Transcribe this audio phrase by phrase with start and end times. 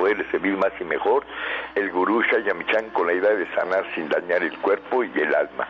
[0.00, 1.24] afán de poder servir más y mejor,
[1.74, 5.68] el gurú Shayamichan con la idea de sanar sin dañar el cuerpo y el alma.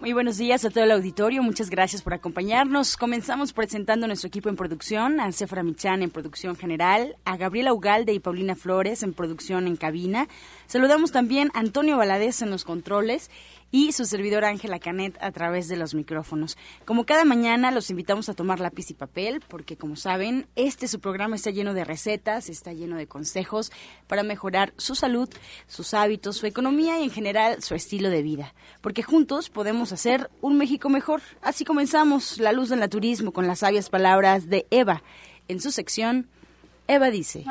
[0.00, 2.96] Muy buenos días a todo el auditorio, muchas gracias por acompañarnos.
[2.96, 8.12] Comenzamos presentando nuestro equipo en producción, a Cefra Michan en producción general, a Gabriela Ugalde
[8.12, 10.28] y Paulina Flores en producción en cabina.
[10.66, 13.28] Saludamos también a Antonio Valadez en los controles
[13.70, 16.56] y su servidor Ángela Canet a través de los micrófonos.
[16.84, 21.00] Como cada mañana los invitamos a tomar lápiz y papel porque como saben, este su
[21.00, 23.70] programa está lleno de recetas, está lleno de consejos
[24.06, 25.28] para mejorar su salud,
[25.66, 28.54] sus hábitos, su economía y en general su estilo de vida.
[28.80, 31.20] Porque juntos podemos hacer un México mejor.
[31.42, 35.02] Así comenzamos La Luz del Naturismo con las sabias palabras de Eva.
[35.48, 36.28] En su sección,
[36.86, 37.44] Eva dice.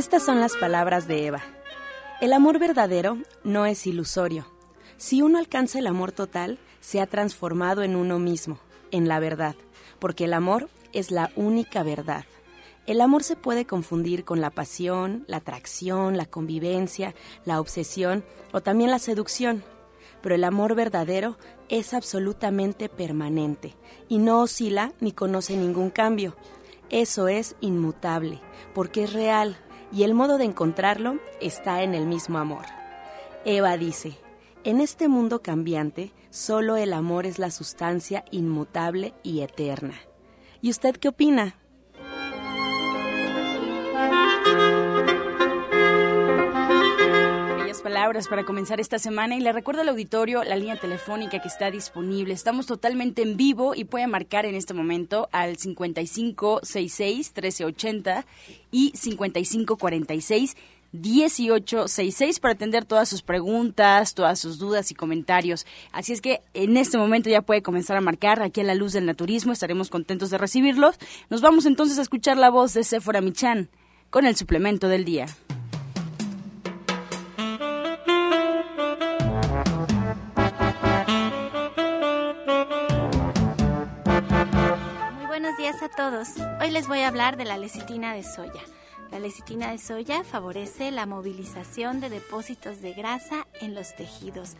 [0.00, 1.42] Estas son las palabras de Eva.
[2.22, 4.46] El amor verdadero no es ilusorio.
[4.96, 8.58] Si uno alcanza el amor total, se ha transformado en uno mismo,
[8.92, 9.56] en la verdad,
[9.98, 12.24] porque el amor es la única verdad.
[12.86, 17.14] El amor se puede confundir con la pasión, la atracción, la convivencia,
[17.44, 19.62] la obsesión o también la seducción.
[20.22, 21.36] Pero el amor verdadero
[21.68, 23.76] es absolutamente permanente
[24.08, 26.36] y no oscila ni conoce ningún cambio.
[26.88, 28.40] Eso es inmutable,
[28.74, 29.58] porque es real,
[29.92, 32.64] y el modo de encontrarlo está en el mismo amor.
[33.44, 34.18] Eva dice,
[34.64, 39.94] en este mundo cambiante, solo el amor es la sustancia inmutable y eterna.
[40.60, 41.59] ¿Y usted qué opina?
[47.80, 51.70] Palabras para comenzar esta semana y le recuerdo al auditorio la línea telefónica que está
[51.70, 52.34] disponible.
[52.34, 58.26] Estamos totalmente en vivo y puede marcar en este momento al 5566 1380
[58.70, 60.56] y 5546
[60.92, 65.66] 1866 para atender todas sus preguntas, todas sus dudas y comentarios.
[65.92, 68.92] Así es que en este momento ya puede comenzar a marcar aquí a la luz
[68.92, 69.52] del naturismo.
[69.52, 70.96] Estaremos contentos de recibirlos.
[71.28, 73.68] Nos vamos entonces a escuchar la voz de Sephora Michan
[74.10, 75.26] con el suplemento del día.
[85.66, 86.28] A todos.
[86.62, 88.62] Hoy les voy a hablar de la lecitina de soya.
[89.10, 94.56] La lecitina de soya favorece la movilización de depósitos de grasa en los tejidos.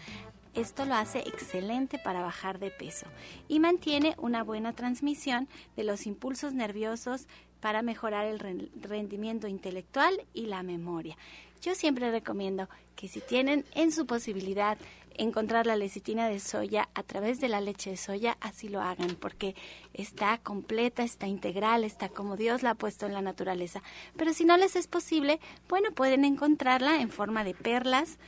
[0.54, 3.06] Esto lo hace excelente para bajar de peso
[3.48, 7.28] y mantiene una buena transmisión de los impulsos nerviosos
[7.60, 11.16] para mejorar el rendimiento intelectual y la memoria.
[11.62, 14.76] Yo siempre recomiendo que si tienen en su posibilidad
[15.20, 19.16] encontrar la lecitina de soya a través de la leche de soya, así lo hagan,
[19.16, 19.54] porque
[19.92, 23.82] está completa, está integral, está como Dios la ha puesto en la naturaleza.
[24.16, 25.38] Pero si no les es posible,
[25.68, 28.18] bueno, pueden encontrarla en forma de perlas,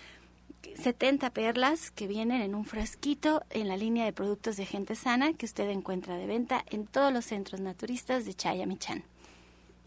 [0.76, 5.32] 70 perlas que vienen en un frasquito en la línea de productos de gente sana
[5.32, 9.04] que usted encuentra de venta en todos los centros naturistas de Chayamichán.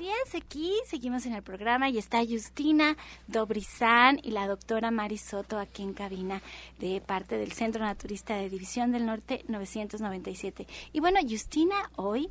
[0.00, 0.34] días.
[0.34, 5.82] Aquí seguimos en el programa y está Justina Dobrizán y la doctora Mari Soto aquí
[5.82, 6.40] en cabina
[6.78, 10.66] de parte del Centro Naturista de División del Norte 997.
[10.94, 12.30] Y bueno, Justina hoy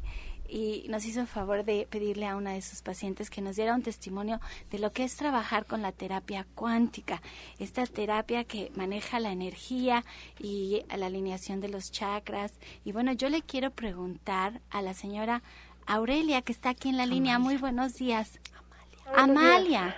[0.49, 3.75] y nos hizo el favor de pedirle a una de sus pacientes que nos diera
[3.75, 4.39] un testimonio
[4.71, 7.21] de lo que es trabajar con la terapia cuántica,
[7.59, 10.03] esta terapia que maneja la energía
[10.39, 12.53] y la alineación de los chakras.
[12.83, 15.43] Y bueno, yo le quiero preguntar a la señora
[15.89, 17.39] Aurelia, que está aquí en la línea.
[17.39, 18.39] Muy buenos días.
[19.15, 19.95] Amalia.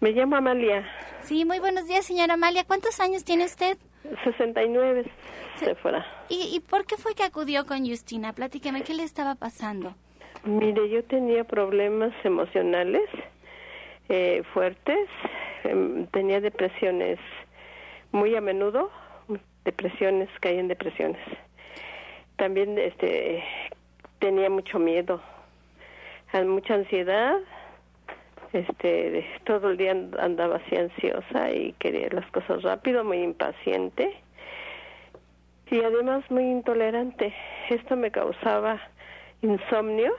[0.00, 0.86] Me llamo Amalia.
[1.22, 2.62] Sí, muy buenos días, señora Amalia.
[2.64, 3.76] ¿Cuántos años tiene usted?
[4.22, 5.04] 69,
[5.56, 6.06] se fuera.
[6.28, 8.32] ¿Y, ¿Y por qué fue que acudió con Justina?
[8.32, 9.96] Platíqueme, ¿qué le estaba pasando?
[10.44, 13.02] Mire, yo tenía problemas emocionales
[14.08, 15.08] eh, fuertes,
[15.64, 17.18] em, tenía depresiones
[18.12, 18.90] muy a menudo,
[19.64, 21.20] depresiones, caí en depresiones.
[22.36, 23.42] También este
[24.18, 25.20] tenía mucho miedo,
[26.46, 27.38] mucha ansiedad,
[28.52, 34.16] este, todo el día andaba así ansiosa y quería las cosas rápido, muy impaciente.
[35.70, 37.34] y además muy intolerante.
[37.68, 38.80] Esto me causaba
[39.42, 40.14] insomnio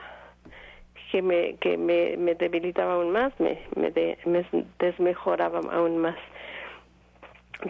[1.12, 3.92] que me que me, debilitaba aún más, me me,
[4.26, 4.46] me
[4.78, 6.18] desmejoraba aún más.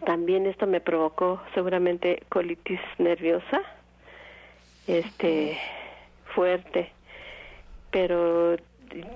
[0.06, 3.62] También esto me provocó seguramente colitis nerviosa,
[4.88, 5.58] este
[6.36, 6.92] fuerte,
[7.92, 8.56] pero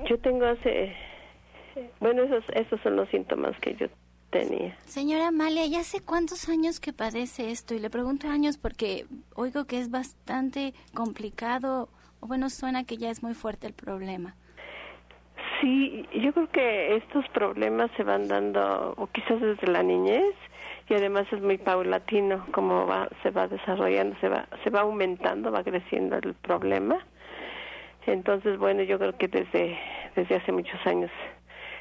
[0.05, 0.95] yo tengo hace
[1.99, 3.87] bueno esos esos son los síntomas que yo
[4.29, 4.75] tenía.
[4.85, 7.73] Señora Amalia, ¿ya hace cuántos años que padece esto?
[7.73, 9.05] Y le pregunto años porque
[9.35, 11.89] oigo que es bastante complicado,
[12.19, 14.35] o bueno, suena que ya es muy fuerte el problema.
[15.61, 20.35] Sí, yo creo que estos problemas se van dando, o quizás desde la niñez,
[20.93, 25.51] y además es muy paulatino, como va, se va desarrollando, se va, se va aumentando,
[25.51, 26.99] va creciendo el problema.
[28.05, 29.75] Entonces, bueno, yo creo que desde,
[30.15, 31.09] desde hace muchos años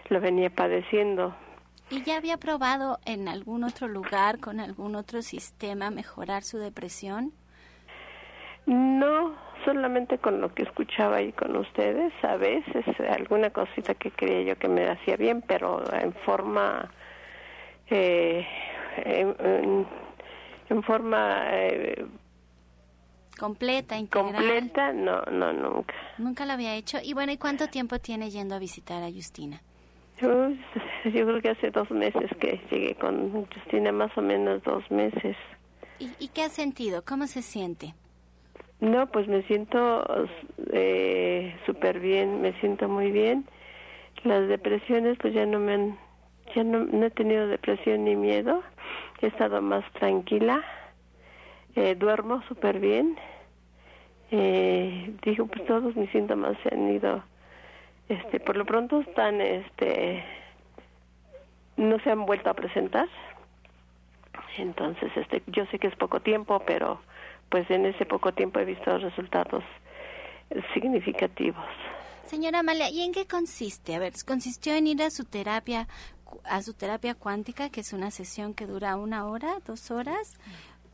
[0.08, 1.34] lo venía padeciendo,
[1.90, 7.32] ¿Y ya había probado en algún otro lugar, con algún otro sistema, mejorar su depresión?
[8.64, 9.34] No,
[9.66, 14.56] solamente con lo que escuchaba ahí con ustedes, a veces alguna cosita que creía yo
[14.58, 16.90] que me hacía bien, pero en forma,
[17.90, 18.46] eh,
[18.96, 19.86] en,
[20.84, 22.06] forma eh,
[23.38, 24.34] completa, integral.
[24.34, 25.94] Completa, no, no, nunca.
[26.18, 26.98] Nunca lo había hecho.
[27.02, 29.60] Y bueno, ¿y cuánto tiempo tiene yendo a visitar a Justina?
[30.20, 30.50] Yo,
[31.04, 35.36] yo creo que hace dos meses que llegué con Justina, más o menos dos meses.
[36.18, 37.04] ¿Y, qué ha sentido?
[37.04, 37.94] ¿Cómo se siente?
[38.80, 40.04] No, pues me siento
[40.72, 43.44] eh, súper bien, me siento muy bien.
[44.24, 45.98] Las depresiones, pues ya no me han,
[46.56, 48.62] ya no, no he tenido depresión ni miedo.
[49.22, 50.62] He estado más tranquila.
[51.74, 53.16] Eh, duermo súper bien.
[54.30, 57.22] Eh, digo, pues todos mis síntomas se han ido
[58.08, 60.24] este por lo pronto están este
[61.76, 63.08] no se han vuelto a presentar
[64.58, 67.00] entonces este yo sé que es poco tiempo pero
[67.48, 69.64] pues en ese poco tiempo he visto resultados
[70.74, 71.64] significativos
[72.26, 75.88] señora Amalia y en qué consiste a ver consistió en ir a su terapia
[76.44, 80.38] a su terapia cuántica que es una sesión que dura una hora dos horas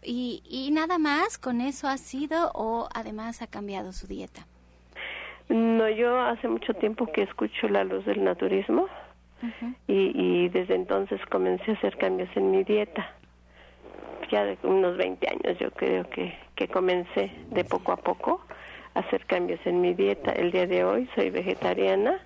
[0.03, 4.47] y, y nada más con eso ha sido o además ha cambiado su dieta
[5.49, 8.87] no, yo hace mucho tiempo que escucho la luz del naturismo
[9.87, 13.15] y, y desde entonces comencé a hacer cambios en mi dieta.
[14.31, 18.43] Ya de unos 20 años yo creo que, que comencé de poco a poco
[18.95, 20.33] a hacer cambios en mi dieta.
[20.33, 22.21] El día de hoy soy vegetariana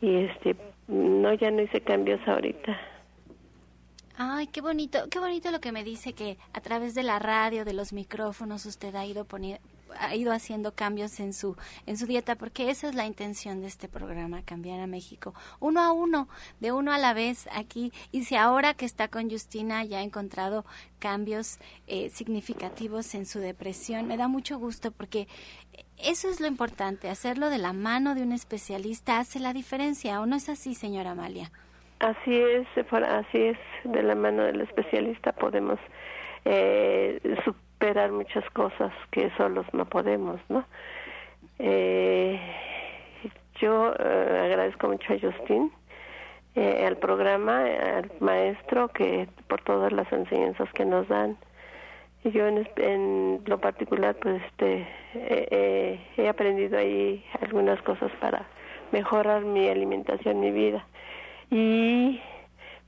[0.00, 0.56] y este
[0.92, 2.78] no ya no hice cambios ahorita.
[4.16, 7.64] Ay, qué bonito, qué bonito lo que me dice que a través de la radio,
[7.64, 9.24] de los micrófonos, usted ha ido
[10.02, 11.56] ha ido haciendo cambios en su
[11.86, 15.80] en su dieta porque esa es la intención de este programa cambiar a México uno
[15.80, 16.28] a uno
[16.60, 17.92] de uno a la vez aquí.
[18.10, 20.64] Y si ahora que está con Justina ya ha encontrado
[20.98, 25.26] cambios eh, significativos en su depresión me da mucho gusto porque
[25.98, 30.26] eso es lo importante hacerlo de la mano de un especialista hace la diferencia o
[30.26, 31.50] no es así señora Amalia
[32.00, 35.78] así es así es de la mano del especialista podemos
[36.44, 37.20] eh,
[37.82, 40.64] esperar muchas cosas que solos no podemos, ¿no?
[41.58, 42.38] Eh,
[43.60, 45.72] yo eh, agradezco mucho a Justin,
[46.54, 51.36] eh, al programa, al maestro, que por todas las enseñanzas que nos dan.
[52.22, 54.86] Yo en, en lo particular, pues, este,
[56.16, 58.46] he aprendido ahí algunas cosas para
[58.92, 60.86] mejorar mi alimentación, mi vida.
[61.50, 62.22] Y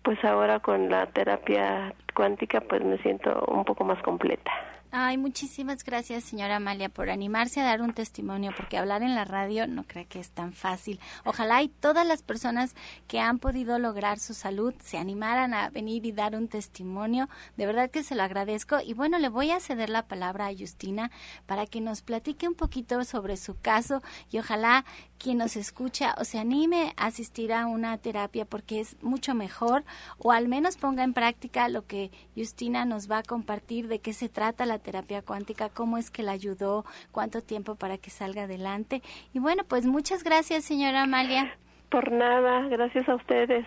[0.05, 4.53] pues ahora con la terapia cuántica, pues me siento un poco más completa.
[4.97, 9.25] Ay, muchísimas gracias, señora Amalia, por animarse a dar un testimonio, porque hablar en la
[9.25, 11.01] radio no creo que es tan fácil.
[11.25, 12.77] Ojalá y todas las personas
[13.09, 17.29] que han podido lograr su salud se animaran a venir y dar un testimonio.
[17.57, 18.79] De verdad que se lo agradezco.
[18.87, 21.11] Y bueno, le voy a ceder la palabra a Justina
[21.47, 24.85] para que nos platique un poquito sobre su caso y ojalá
[25.25, 29.83] quien nos escucha o se anime a asistir a una terapia porque es mucho mejor
[30.19, 34.12] o al menos ponga en práctica lo que Justina nos va a compartir de qué
[34.12, 38.43] se trata la terapia cuántica, cómo es que la ayudó, cuánto tiempo para que salga
[38.43, 39.00] adelante.
[39.33, 41.57] Y bueno, pues muchas gracias, señora Amalia.
[41.88, 43.64] Por nada, gracias a ustedes.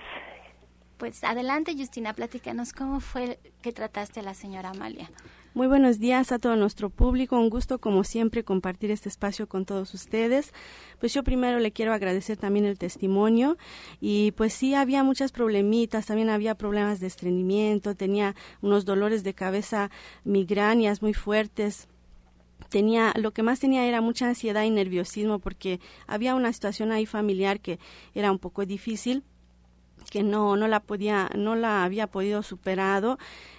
[0.97, 5.09] Pues adelante, Justina, platícanos cómo fue que trataste a la señora Amalia.
[5.57, 7.35] Muy buenos días a todo nuestro público.
[7.35, 10.53] Un gusto, como siempre, compartir este espacio con todos ustedes.
[10.99, 13.57] Pues yo primero le quiero agradecer también el testimonio.
[13.99, 16.05] Y pues sí, había muchas problemitas.
[16.05, 17.95] También había problemas de estreñimiento.
[17.95, 19.89] Tenía unos dolores de cabeza,
[20.23, 21.87] migrañas muy fuertes
[22.69, 27.05] tenía lo que más tenía era mucha ansiedad y nerviosismo porque había una situación ahí
[27.05, 27.79] familiar que
[28.13, 29.23] era un poco difícil
[30.09, 33.17] que no no la podía no la había podido superado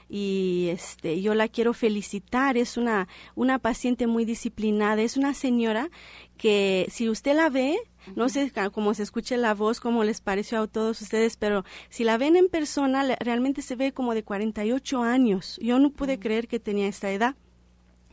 [0.08, 2.56] y este yo la quiero felicitar.
[2.56, 5.02] Es una una paciente muy disciplinada.
[5.02, 5.90] Es una señora
[6.36, 7.78] que si usted la ve
[8.16, 12.04] no sé cómo se escuche la voz, cómo les pareció a todos ustedes, pero si
[12.04, 15.58] la ven en persona, realmente se ve como de 48 años.
[15.60, 17.36] Yo no pude creer que tenía esta edad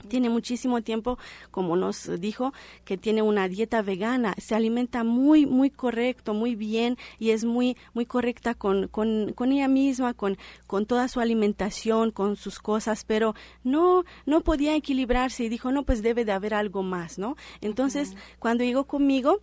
[0.06, 1.18] tiene muchísimo tiempo,
[1.52, 6.98] como nos dijo, que tiene una dieta vegana, se alimenta muy, muy correcto, muy bien
[7.20, 12.12] y es muy, muy correcta con, con, con ella misma, con, con toda su alimentación,
[12.12, 16.54] con sus cosas, pero no, no podía equilibrarse y dijo, no, pues debe de haber
[16.54, 17.36] algo más, ¿no?
[17.62, 19.42] Entonces, cuando llegó conmigo,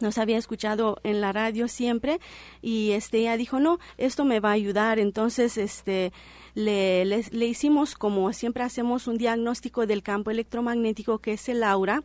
[0.00, 2.20] nos había escuchado en la radio siempre
[2.62, 6.12] y este ella dijo no esto me va a ayudar entonces este
[6.54, 12.02] le, le, hicimos como siempre hacemos un diagnóstico del campo electromagnético que es el aura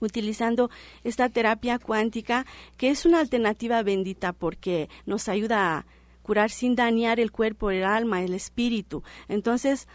[0.00, 0.70] utilizando
[1.02, 2.46] esta terapia cuántica
[2.76, 5.86] que es una alternativa bendita porque nos ayuda a
[6.24, 9.04] curar sin dañar el cuerpo, el alma, el espíritu.
[9.28, 9.86] Entonces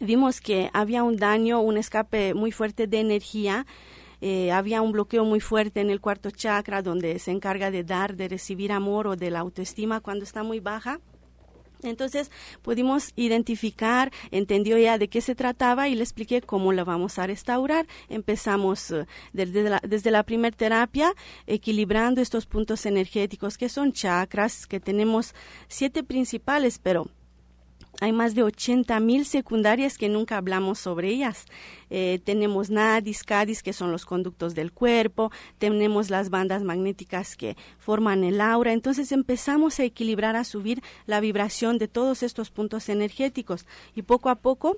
[0.00, 3.64] vimos que había un daño, un escape muy fuerte de energía
[4.20, 8.16] eh, había un bloqueo muy fuerte en el cuarto chakra donde se encarga de dar,
[8.16, 11.00] de recibir amor o de la autoestima cuando está muy baja.
[11.82, 12.30] Entonces
[12.62, 17.26] pudimos identificar, entendió ya de qué se trataba y le expliqué cómo la vamos a
[17.26, 17.86] restaurar.
[18.08, 21.14] Empezamos eh, desde la, desde terapia,
[21.46, 25.34] equilibrando estos puntos energéticos que son chakras, que tenemos
[25.68, 27.08] siete principales, pero
[28.00, 31.46] hay más de 80 mil secundarias que nunca hablamos sobre ellas.
[31.90, 37.56] Eh, tenemos nadis, cadis, que son los conductos del cuerpo, tenemos las bandas magnéticas que
[37.78, 38.72] forman el aura.
[38.72, 44.28] Entonces empezamos a equilibrar, a subir la vibración de todos estos puntos energéticos y poco
[44.28, 44.76] a poco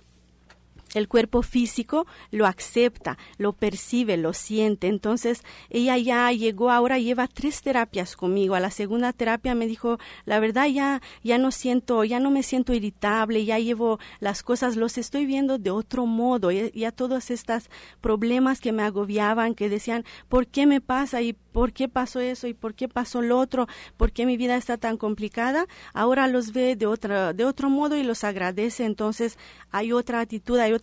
[0.95, 4.89] el cuerpo físico lo acepta, lo percibe, lo siente.
[4.89, 8.55] Entonces, ella ya llegó ahora, lleva tres terapias conmigo.
[8.55, 12.43] A la segunda terapia me dijo, la verdad ya, ya no siento, ya no me
[12.43, 16.51] siento irritable, ya llevo las cosas, los estoy viendo de otro modo.
[16.51, 17.71] Ya, todos estos
[18.01, 21.23] problemas que me agobiaban, que decían, ¿por qué me pasa?
[21.23, 22.47] Y ¿por qué pasó eso?
[22.47, 23.67] ¿Y por qué pasó lo otro?
[23.97, 25.67] ¿Por qué mi vida está tan complicada?
[25.93, 28.85] Ahora los ve de, otra, de otro modo y los agradece.
[28.85, 29.39] Entonces,
[29.71, 30.75] hay otra actitud, hay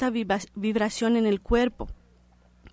[0.55, 1.87] vibración en el cuerpo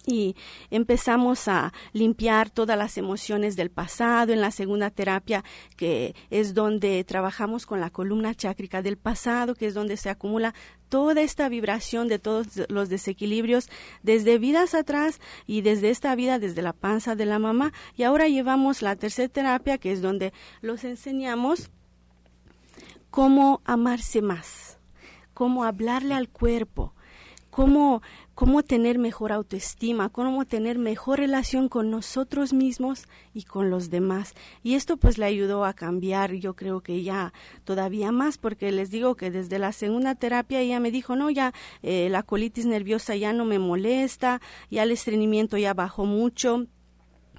[0.07, 0.37] y
[0.71, 4.33] empezamos a limpiar todas las emociones del pasado.
[4.33, 5.45] En la segunda terapia
[5.77, 10.55] que es donde trabajamos con la columna chácrica del pasado que es donde se acumula
[10.89, 13.69] toda esta vibración de todos los desequilibrios
[14.03, 17.73] desde vidas atrás y desde esta vida desde la panza de la mamá.
[17.97, 21.71] Y ahora llevamos la tercera terapia que es donde los enseñamos
[23.11, 24.79] cómo amarse más
[25.33, 26.95] cómo hablarle al cuerpo
[27.55, 28.03] cómo,
[28.35, 34.35] cómo tener mejor autoestima, cómo tener mejor relación con nosotros mismos y con los demás.
[34.63, 37.33] Y esto pues le ayudó a cambiar, yo creo que ya
[37.65, 41.53] todavía más, porque les digo que desde la segunda terapia ella me dijo, no, ya
[41.83, 46.67] eh, la colitis nerviosa ya no me molesta, ya el estreñimiento ya bajó mucho.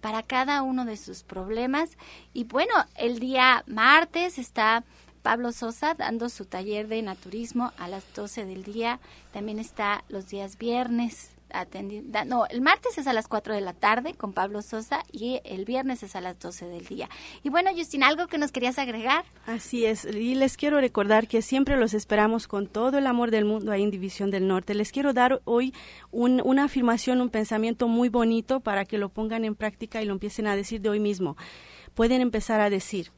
[0.00, 1.90] para cada uno de sus problemas.
[2.32, 4.84] Y bueno, el día martes está
[5.22, 9.00] Pablo Sosa dando su taller de naturismo a las 12 del día.
[9.32, 11.30] También está los días viernes.
[11.52, 15.40] Atendida, no, el martes es a las 4 de la tarde con Pablo Sosa y
[15.44, 17.08] el viernes es a las 12 del día.
[17.42, 19.24] Y bueno, Justin, ¿algo que nos querías agregar?
[19.46, 23.46] Así es, y les quiero recordar que siempre los esperamos con todo el amor del
[23.46, 24.74] mundo ahí en División del Norte.
[24.74, 25.74] Les quiero dar hoy
[26.12, 30.46] una afirmación, un pensamiento muy bonito para que lo pongan en práctica y lo empiecen
[30.46, 31.36] a decir de hoy mismo.
[31.94, 33.10] Pueden empezar a decir,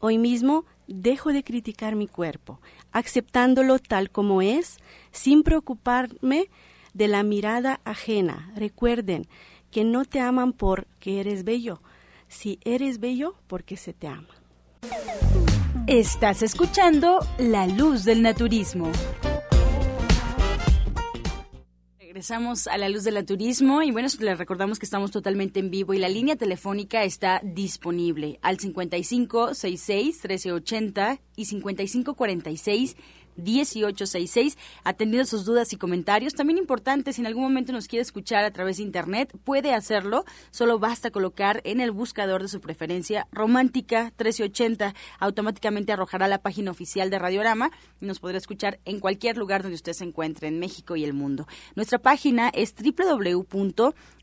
[0.00, 2.60] hoy mismo dejo de criticar mi cuerpo,
[2.92, 4.78] aceptándolo tal como es,
[5.10, 6.48] sin preocuparme
[6.94, 8.52] de la mirada ajena.
[8.56, 9.28] Recuerden
[9.70, 11.80] que no te aman porque eres bello,
[12.28, 14.34] si eres bello porque se te ama.
[15.86, 18.90] Estás escuchando La Luz del Naturismo.
[22.18, 25.94] Regresamos a la luz del turismo y bueno, les recordamos que estamos totalmente en vivo
[25.94, 32.96] y la línea telefónica está disponible al 55 66 1380 y 55 46
[33.38, 36.34] 1866, atendiendo sus dudas y comentarios.
[36.34, 40.24] También importante, si en algún momento nos quiere escuchar a través de internet, puede hacerlo.
[40.50, 44.94] Solo basta colocar en el buscador de su preferencia Romántica 1380.
[45.18, 47.70] Automáticamente arrojará la página oficial de Radiorama
[48.00, 51.12] y nos podrá escuchar en cualquier lugar donde usted se encuentre, en México y el
[51.12, 51.46] mundo.
[51.74, 52.74] Nuestra página es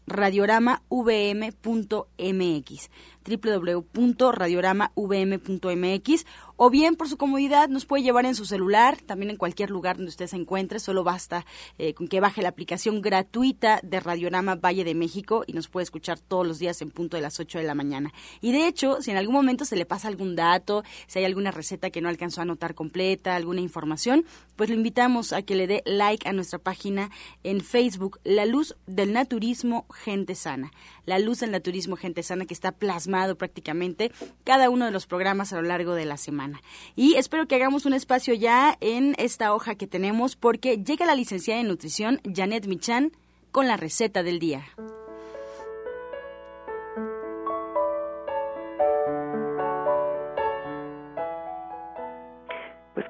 [0.08, 2.90] www.radioramavm.mx
[3.26, 6.26] www.radioramavm.mx
[6.58, 9.98] o bien por su comodidad nos puede llevar en su celular, también en cualquier lugar
[9.98, 11.46] donde usted se encuentre, solo basta
[11.78, 15.84] eh, con que baje la aplicación gratuita de Radiorama Valle de México y nos puede
[15.84, 18.14] escuchar todos los días en punto de las 8 de la mañana.
[18.42, 21.52] Y de hecho, si en algún momento se le pasa algún dato, si hay alguna
[21.52, 25.68] receta que no alcanzó a anotar completa, alguna información, pues le invitamos a que le
[25.68, 27.10] dé like a nuestra página
[27.44, 30.72] en Facebook, La Luz del Naturismo Gente Sana.
[31.06, 34.12] La Luz del Naturismo Gente Sana que está plasmado prácticamente
[34.44, 36.62] cada uno de los programas a lo largo de la semana.
[36.96, 41.16] Y espero que hagamos un espacio ya en esta hoja que tenemos porque llega la
[41.16, 43.12] licenciada en nutrición Janet Michan
[43.52, 44.66] con la receta del día.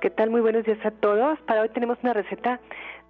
[0.05, 1.39] Qué tal, muy buenos días a todos.
[1.47, 2.59] Para hoy tenemos una receta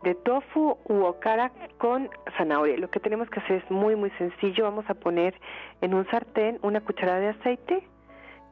[0.03, 2.77] de tofu u okara con zanahoria.
[2.77, 4.63] Lo que tenemos que hacer es muy muy sencillo.
[4.63, 5.36] Vamos a poner
[5.81, 7.84] en un sartén una cucharada de aceite,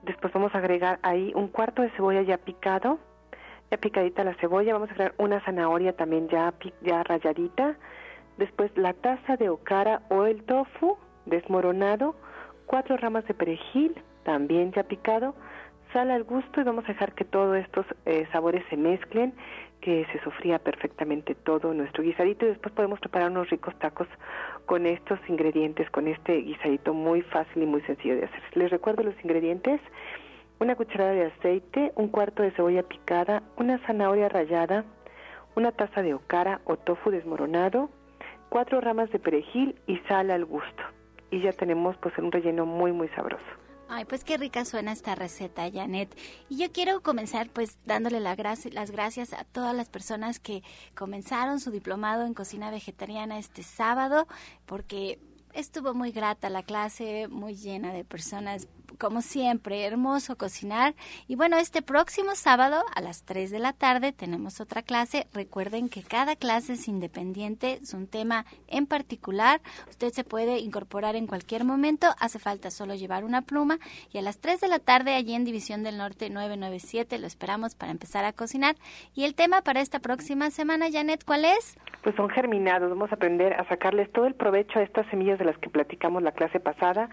[0.01, 2.99] Después vamos a agregar ahí un cuarto de cebolla ya picado,
[3.71, 4.73] ya picadita la cebolla.
[4.73, 7.77] Vamos a agregar una zanahoria también ya, ya rayadita.
[8.37, 12.17] Después la taza de okara o el tofu desmoronado,
[12.65, 15.33] cuatro ramas de perejil también ya picado,
[15.93, 19.33] sal al gusto y vamos a dejar que todos estos eh, sabores se mezclen
[19.79, 24.07] que se sofría perfectamente todo nuestro guisadito y después podemos preparar unos ricos tacos
[24.65, 28.41] con estos ingredientes, con este guisadito muy fácil y muy sencillo de hacer.
[28.53, 29.81] Les recuerdo los ingredientes,
[30.59, 34.85] una cucharada de aceite, un cuarto de cebolla picada, una zanahoria rallada,
[35.55, 37.89] una taza de okara o tofu desmoronado,
[38.47, 40.83] cuatro ramas de perejil y sal al gusto.
[41.29, 43.62] Y ya tenemos pues un relleno muy muy sabroso.
[43.95, 46.17] Ay, pues qué rica suena esta receta, Janet.
[46.49, 48.35] Y yo quiero comenzar pues dándole la
[48.71, 50.63] las gracias a todas las personas que
[50.95, 54.27] comenzaron su diplomado en cocina vegetariana este sábado,
[54.65, 55.19] porque
[55.53, 58.67] estuvo muy grata la clase, muy llena de personas
[58.99, 60.93] como siempre, hermoso cocinar.
[61.27, 65.27] Y bueno, este próximo sábado a las 3 de la tarde tenemos otra clase.
[65.33, 69.61] Recuerden que cada clase es independiente, es un tema en particular.
[69.89, 73.79] Usted se puede incorporar en cualquier momento, hace falta solo llevar una pluma.
[74.11, 77.75] Y a las 3 de la tarde, allí en División del Norte 997, lo esperamos
[77.75, 78.75] para empezar a cocinar.
[79.15, 81.77] Y el tema para esta próxima semana, Janet, ¿cuál es?
[82.03, 82.89] Pues son germinados.
[82.89, 86.21] Vamos a aprender a sacarles todo el provecho a estas semillas de las que platicamos
[86.21, 87.09] la clase pasada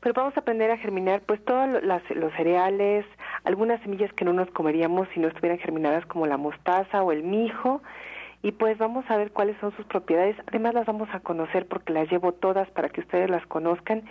[0.00, 3.04] pero vamos a aprender a germinar pues todos los cereales,
[3.44, 7.22] algunas semillas que no nos comeríamos si no estuvieran germinadas como la mostaza o el
[7.22, 7.82] mijo
[8.42, 10.36] y pues vamos a ver cuáles son sus propiedades.
[10.46, 14.04] Además las vamos a conocer porque las llevo todas para que ustedes las conozcan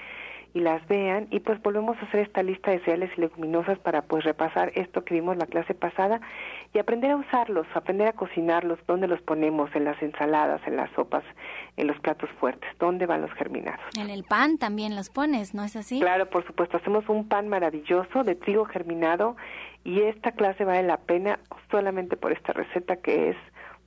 [0.58, 4.02] y las vean y pues volvemos a hacer esta lista de cereales y leguminosas para
[4.02, 6.20] pues repasar esto que vimos la clase pasada
[6.74, 10.90] y aprender a usarlos, aprender a cocinarlos, dónde los ponemos, en las ensaladas, en las
[10.92, 11.24] sopas,
[11.78, 13.86] en los platos fuertes, dónde van los germinados.
[13.96, 16.00] En el pan también los pones, ¿no es así?
[16.00, 19.38] Claro, por supuesto, hacemos un pan maravilloso de trigo germinado
[19.84, 21.40] y esta clase vale la pena
[21.70, 23.38] solamente por esta receta que es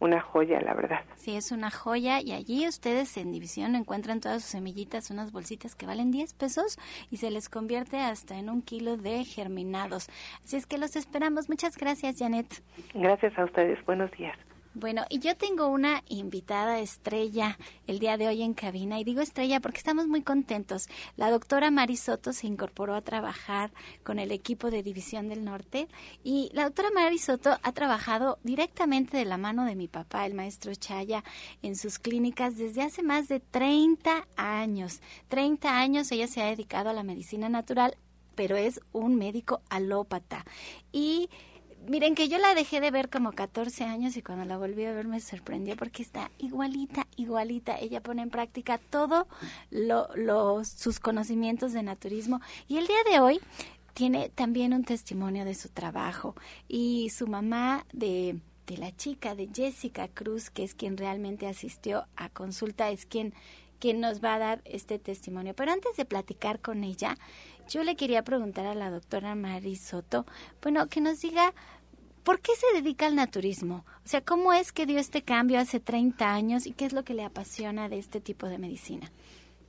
[0.00, 1.00] una joya, la verdad.
[1.16, 5.74] Sí, es una joya y allí ustedes en División encuentran todas sus semillitas, unas bolsitas
[5.74, 6.78] que valen 10 pesos
[7.10, 10.08] y se les convierte hasta en un kilo de germinados.
[10.44, 11.48] Así es que los esperamos.
[11.48, 12.62] Muchas gracias, Janet.
[12.94, 13.84] Gracias a ustedes.
[13.84, 14.36] Buenos días.
[14.72, 19.20] Bueno, y yo tengo una invitada estrella el día de hoy en cabina, y digo
[19.20, 20.88] estrella porque estamos muy contentos.
[21.16, 23.72] La doctora Mari Soto se incorporó a trabajar
[24.04, 25.88] con el equipo de División del Norte,
[26.22, 30.34] y la doctora Mari Soto ha trabajado directamente de la mano de mi papá, el
[30.34, 31.24] maestro Chaya,
[31.62, 35.00] en sus clínicas desde hace más de 30 años.
[35.26, 37.96] 30 años ella se ha dedicado a la medicina natural,
[38.36, 40.44] pero es un médico alópata.
[40.92, 41.28] Y
[41.86, 44.92] miren que yo la dejé de ver como 14 años y cuando la volví a
[44.92, 47.78] ver me sorprendió porque está igualita, igualita.
[47.78, 49.26] Ella pone en práctica todo
[49.70, 53.40] lo, sus conocimientos de naturismo y el día de hoy
[53.94, 56.34] tiene también un testimonio de su trabajo
[56.68, 62.06] y su mamá de, de la chica, de Jessica Cruz, que es quien realmente asistió
[62.16, 63.34] a consulta, es quien,
[63.80, 65.54] quien nos va a dar este testimonio.
[65.54, 67.16] Pero antes de platicar con ella,
[67.68, 70.26] yo le quería preguntar a la doctora Mari Soto,
[70.62, 71.52] bueno, que nos diga
[72.22, 73.86] ¿Por qué se dedica al naturismo?
[74.04, 77.02] O sea, ¿cómo es que dio este cambio hace 30 años y qué es lo
[77.02, 79.10] que le apasiona de este tipo de medicina?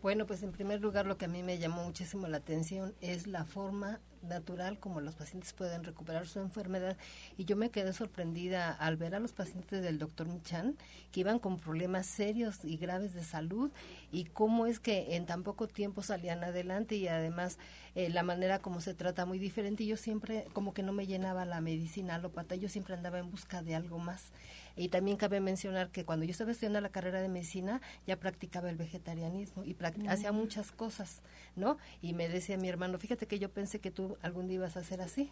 [0.02, 3.26] Bueno, pues en primer lugar lo que a mí me llamó muchísimo la atención es
[3.26, 6.98] la forma natural como los pacientes pueden recuperar su enfermedad.
[7.38, 10.78] Y yo me quedé sorprendida al ver a los pacientes del doctor Michan
[11.12, 13.72] que iban con problemas serios y graves de salud
[14.12, 16.96] y cómo es que en tan poco tiempo salían adelante.
[16.96, 17.58] Y además
[17.96, 21.08] eh, la manera como se trata muy diferente y yo siempre como que no me
[21.08, 24.32] llenaba la medicina alópata, yo siempre andaba en busca de algo más.
[24.76, 28.70] Y también cabe mencionar que cuando yo estaba estudiando la carrera de medicina ya practicaba
[28.70, 29.76] el vegetarianismo y
[30.08, 30.36] hacía mm.
[30.36, 31.22] muchas cosas,
[31.56, 31.78] ¿no?
[32.02, 34.82] Y me decía mi hermano, fíjate que yo pensé que tú algún día ibas a
[34.82, 35.32] hacer así.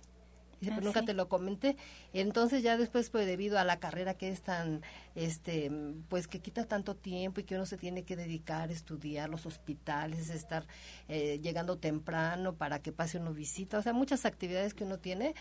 [0.59, 1.77] Dice, pero ah, nunca te lo comenté.
[2.13, 4.81] Entonces ya después, pues debido a la carrera que es tan,
[5.15, 5.71] este,
[6.09, 9.45] pues que quita tanto tiempo y que uno se tiene que dedicar a estudiar los
[9.45, 10.65] hospitales, estar
[11.07, 15.33] eh, llegando temprano para que pase uno visita, o sea, muchas actividades que uno tiene.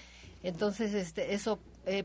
[0.42, 2.04] Entonces, este, eso eh,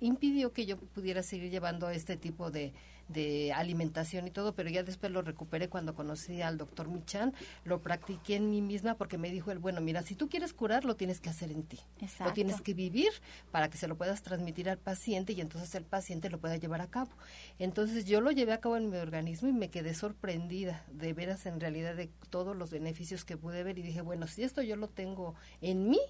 [0.00, 2.72] impidió que yo pudiera seguir llevando este tipo de,
[3.12, 7.80] de alimentación y todo, pero ya después lo recuperé cuando conocí al doctor Michan, lo
[7.80, 10.96] practiqué en mí misma porque me dijo él, bueno, mira, si tú quieres curar, lo
[10.96, 11.78] tienes que hacer en ti.
[12.24, 13.10] Lo tienes que vivir
[13.50, 16.80] para que se lo puedas transmitir al paciente y entonces el paciente lo pueda llevar
[16.80, 17.10] a cabo.
[17.58, 21.46] Entonces yo lo llevé a cabo en mi organismo y me quedé sorprendida de veras
[21.46, 24.76] en realidad de todos los beneficios que pude ver y dije, bueno, si esto yo
[24.76, 26.00] lo tengo en mí,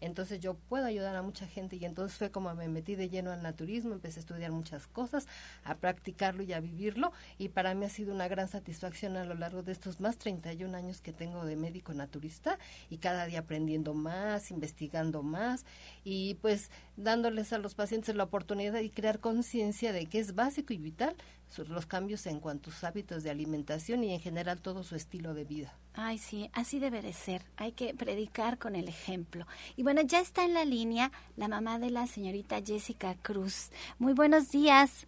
[0.00, 3.30] entonces yo puedo ayudar a mucha gente y entonces fue como me metí de lleno
[3.32, 5.26] al naturismo, empecé a estudiar muchas cosas,
[5.64, 9.34] a practicarlo y a vivirlo y para mí ha sido una gran satisfacción a lo
[9.34, 12.58] largo de estos más 31 años que tengo de médico naturista
[12.90, 15.64] y cada día aprendiendo más, investigando más
[16.04, 20.72] y pues dándoles a los pacientes la oportunidad y crear conciencia de que es básico
[20.72, 21.16] y vital
[21.68, 25.32] los cambios en cuanto a sus hábitos de alimentación y en general todo su estilo
[25.32, 25.72] de vida.
[25.94, 27.42] Ay, sí, así debe de ser.
[27.56, 29.46] Hay que predicar con el ejemplo.
[29.76, 33.70] Y bueno, ya está en la línea la mamá de la señorita Jessica Cruz.
[33.98, 35.06] Muy buenos días.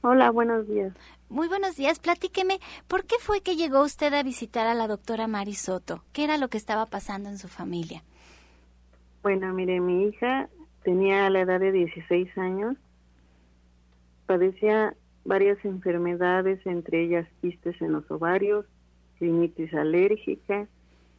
[0.00, 0.92] Hola, buenos días.
[1.28, 1.98] Muy buenos días.
[1.98, 6.02] Platíqueme, ¿por qué fue que llegó usted a visitar a la doctora Mari Soto?
[6.12, 8.02] ¿Qué era lo que estaba pasando en su familia?
[9.22, 10.48] Bueno, mire, mi hija
[10.82, 12.76] tenía la edad de 16 años,
[14.26, 18.66] padecía varias enfermedades, entre ellas quistes en los ovarios,
[19.20, 20.68] rinitis alérgica,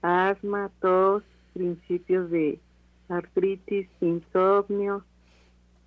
[0.01, 2.59] asma, tos, principios de
[3.09, 5.03] artritis, insomnio,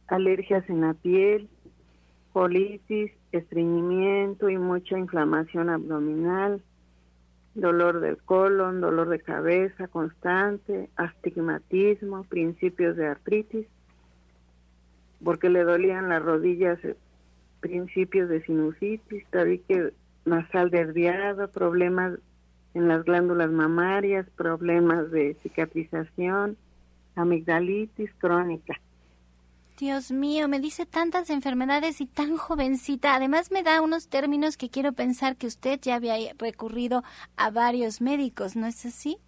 [0.08, 1.48] alergias en la piel,
[2.32, 6.62] colitis, estreñimiento y mucha inflamación abdominal,
[7.54, 13.66] dolor del colon, dolor de cabeza constante, astigmatismo, principios de artritis,
[15.22, 16.96] porque le dolían las rodillas, eh,
[17.60, 19.92] principios de sinusitis, tabique
[20.24, 22.18] nasal desviado, problemas
[22.74, 26.56] en las glándulas mamarias, problemas de cicatrización,
[27.16, 28.74] amigdalitis crónica.
[29.78, 33.14] Dios mío, me dice tantas enfermedades y tan jovencita.
[33.14, 37.04] Además me da unos términos que quiero pensar que usted ya había recurrido
[37.36, 39.18] a varios médicos, ¿no es así?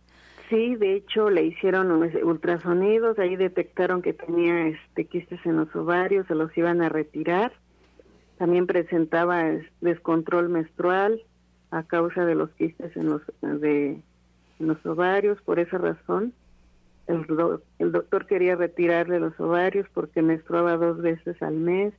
[0.49, 1.93] Sí, de hecho le hicieron
[2.25, 7.53] ultrasonidos, ahí detectaron que tenía este quistes en los ovarios, se los iban a retirar.
[8.41, 9.45] También presentaba
[9.83, 11.21] descontrol menstrual
[11.71, 14.01] a causa de los quistes en los de
[14.59, 16.33] en los ovarios, por esa razón
[17.07, 17.27] el,
[17.79, 21.93] el doctor quería retirarle los ovarios porque menstruaba dos veces al mes.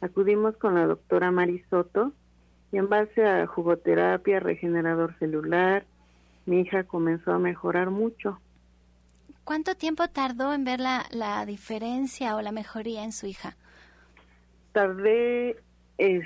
[0.00, 2.12] Acudimos con la doctora Marisoto
[2.72, 5.84] y en base a jugoterapia, regenerador celular,
[6.44, 8.40] mi hija comenzó a mejorar mucho.
[9.44, 13.56] ¿Cuánto tiempo tardó en ver la, la diferencia o la mejoría en su hija?
[14.72, 15.56] Tardé,
[15.98, 16.24] es,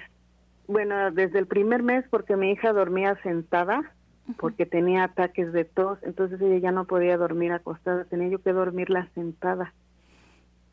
[0.68, 3.92] bueno, desde el primer mes porque mi hija dormía sentada
[4.38, 8.52] porque tenía ataques de tos, entonces ella ya no podía dormir acostada, tenía yo que
[8.52, 9.74] dormirla sentada.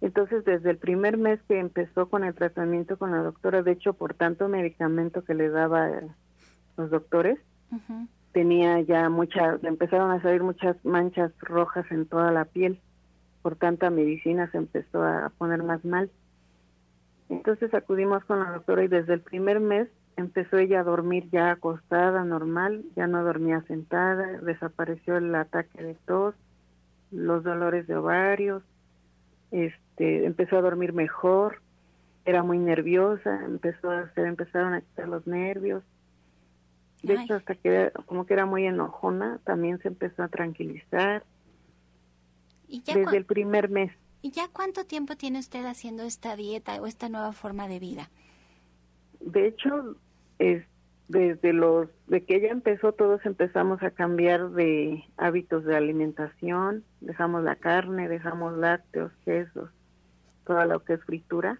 [0.01, 3.93] Entonces, desde el primer mes que empezó con el tratamiento con la doctora, de hecho,
[3.93, 5.89] por tanto medicamento que le daba
[6.77, 7.37] los doctores,
[8.31, 12.79] tenía ya muchas, empezaron a salir muchas manchas rojas en toda la piel.
[13.41, 16.09] Por tanta medicina se empezó a poner más mal.
[17.29, 19.87] Entonces acudimos con la doctora y desde el primer mes
[20.17, 25.95] empezó ella a dormir ya acostada, normal, ya no dormía sentada, desapareció el ataque de
[26.05, 26.35] tos,
[27.11, 28.63] los dolores de ovarios,
[29.51, 31.61] este, empezó a dormir mejor,
[32.25, 35.83] era muy nerviosa, empezó a se empezaron a quitar los nervios.
[37.01, 41.23] De hecho, hasta que como que era muy enojona, también se empezó a tranquilizar.
[42.67, 43.91] desde el primer mes.
[44.21, 48.09] ¿Y ya cuánto tiempo tiene usted haciendo esta dieta o esta nueva forma de vida?
[49.19, 49.95] De hecho,
[50.39, 50.63] es
[51.07, 56.83] desde los de que ella empezó todos empezamos a cambiar de hábitos de alimentación.
[57.01, 59.69] Dejamos la carne dejamos lácteos quesos
[60.45, 61.59] todo lo que es fritura.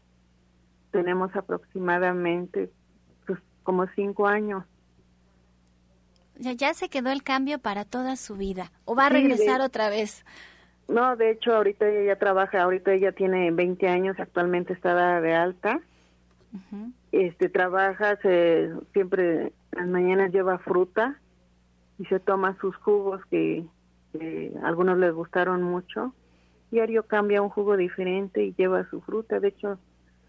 [0.91, 2.71] Tenemos aproximadamente
[3.27, 4.65] pues, como cinco años.
[6.37, 9.89] Ya, ya se quedó el cambio para toda su vida o va a regresar otra
[9.89, 10.25] vez
[10.89, 15.81] no de hecho ahorita ella trabaja ahorita ella tiene 20 años actualmente está de alta
[17.11, 21.19] este trabaja, se, siempre las mañanas lleva fruta
[21.97, 23.65] y se toma sus jugos que,
[24.61, 26.13] a algunos les gustaron mucho.
[26.71, 29.39] Diario cambia un jugo diferente y lleva su fruta.
[29.39, 29.79] De hecho,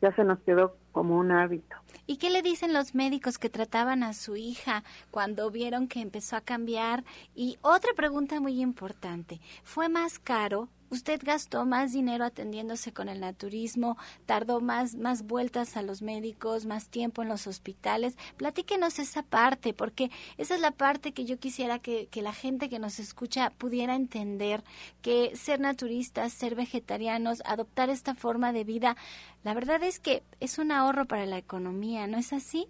[0.01, 1.76] ya se nos quedó como un hábito.
[2.07, 6.37] ¿Y qué le dicen los médicos que trataban a su hija cuando vieron que empezó
[6.37, 7.05] a cambiar?
[7.35, 13.20] Y otra pregunta muy importante, ¿fue más caro usted gastó más dinero atendiéndose con el
[13.20, 18.16] naturismo, tardó más, más vueltas a los médicos, más tiempo en los hospitales.
[18.37, 22.68] Platíquenos esa parte, porque esa es la parte que yo quisiera que, que la gente
[22.68, 24.62] que nos escucha pudiera entender,
[25.03, 28.96] que ser naturistas, ser vegetarianos, adoptar esta forma de vida,
[29.44, 32.68] la verdad es que es un ahorro para la economía, ¿no es así?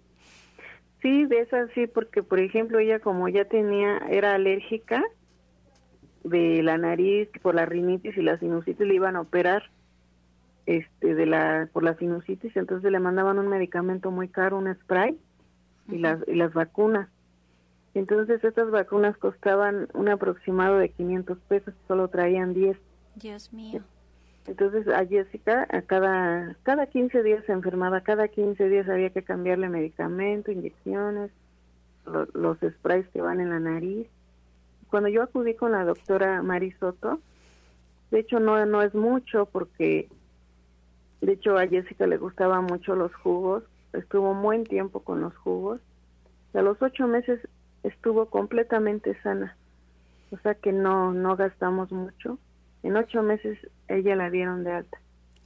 [1.01, 5.03] Sí, de eso sí, porque por ejemplo ella como ya tenía, era alérgica,
[6.23, 9.63] de la nariz por la rinitis y la sinusitis le iban a operar
[10.65, 15.17] este de la por la sinusitis entonces le mandaban un medicamento muy caro un spray
[15.87, 17.09] y las y las vacunas.
[17.93, 22.77] Entonces estas vacunas costaban un aproximado de 500 pesos solo traían 10
[23.15, 23.81] Dios mío.
[24.45, 29.23] Entonces a Jessica a cada cada 15 días se enfermaba cada 15 días había que
[29.23, 31.31] cambiarle medicamento inyecciones
[32.33, 34.07] los sprays que van en la nariz
[34.91, 37.19] cuando yo acudí con la doctora Marisoto,
[38.11, 40.09] de hecho no, no es mucho porque
[41.21, 45.79] de hecho a Jessica le gustaban mucho los jugos, estuvo buen tiempo con los jugos,
[46.53, 47.39] y a los ocho meses
[47.83, 49.55] estuvo completamente sana,
[50.29, 52.37] o sea que no, no gastamos mucho,
[52.83, 55.00] en ocho meses ella la dieron de alta.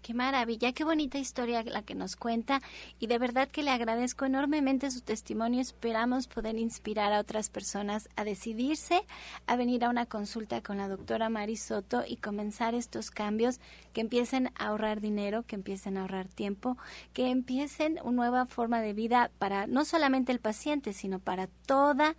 [0.05, 2.61] Qué maravilla, qué bonita historia la que nos cuenta
[2.99, 5.61] y de verdad que le agradezco enormemente su testimonio.
[5.61, 9.01] Esperamos poder inspirar a otras personas a decidirse
[9.47, 13.59] a venir a una consulta con la doctora Mari Soto y comenzar estos cambios
[13.93, 16.77] que empiecen a ahorrar dinero, que empiecen a ahorrar tiempo,
[17.13, 22.15] que empiecen una nueva forma de vida para no solamente el paciente, sino para toda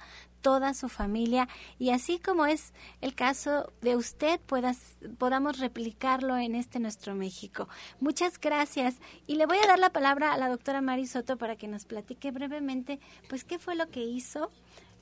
[0.47, 6.55] toda su familia y así como es el caso de usted puedas, podamos replicarlo en
[6.55, 7.69] este nuestro México.
[7.99, 11.57] Muchas gracias y le voy a dar la palabra a la doctora Mari Soto para
[11.57, 14.53] que nos platique brevemente pues qué fue lo que hizo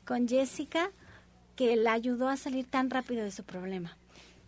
[0.07, 0.91] con Jessica
[1.57, 3.99] que la ayudó a salir tan rápido de su problema.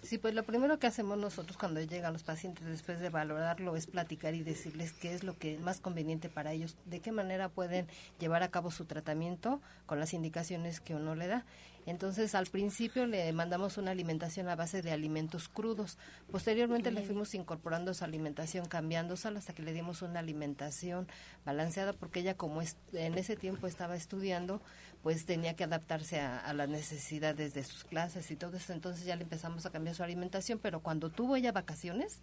[0.06, 3.88] Sí, pues lo primero que hacemos nosotros cuando llegan los pacientes después de valorarlo es
[3.88, 7.48] platicar y decirles qué es lo que es más conveniente para ellos, de qué manera
[7.48, 7.88] pueden
[8.20, 11.44] llevar a cabo su tratamiento con las indicaciones que uno le da.
[11.86, 15.98] Entonces, al principio le mandamos una alimentación a base de alimentos crudos.
[16.30, 21.06] Posteriormente le fuimos incorporando su alimentación, cambiándosela hasta que le dimos una alimentación
[21.44, 24.60] balanceada, porque ella como en ese tiempo estaba estudiando,
[25.06, 28.72] pues tenía que adaptarse a, las necesidades de sus clases y todo eso.
[28.72, 32.18] Entonces ya le empezamos a cambiar su alimentación, pero cuando tuvo ella vacaciones,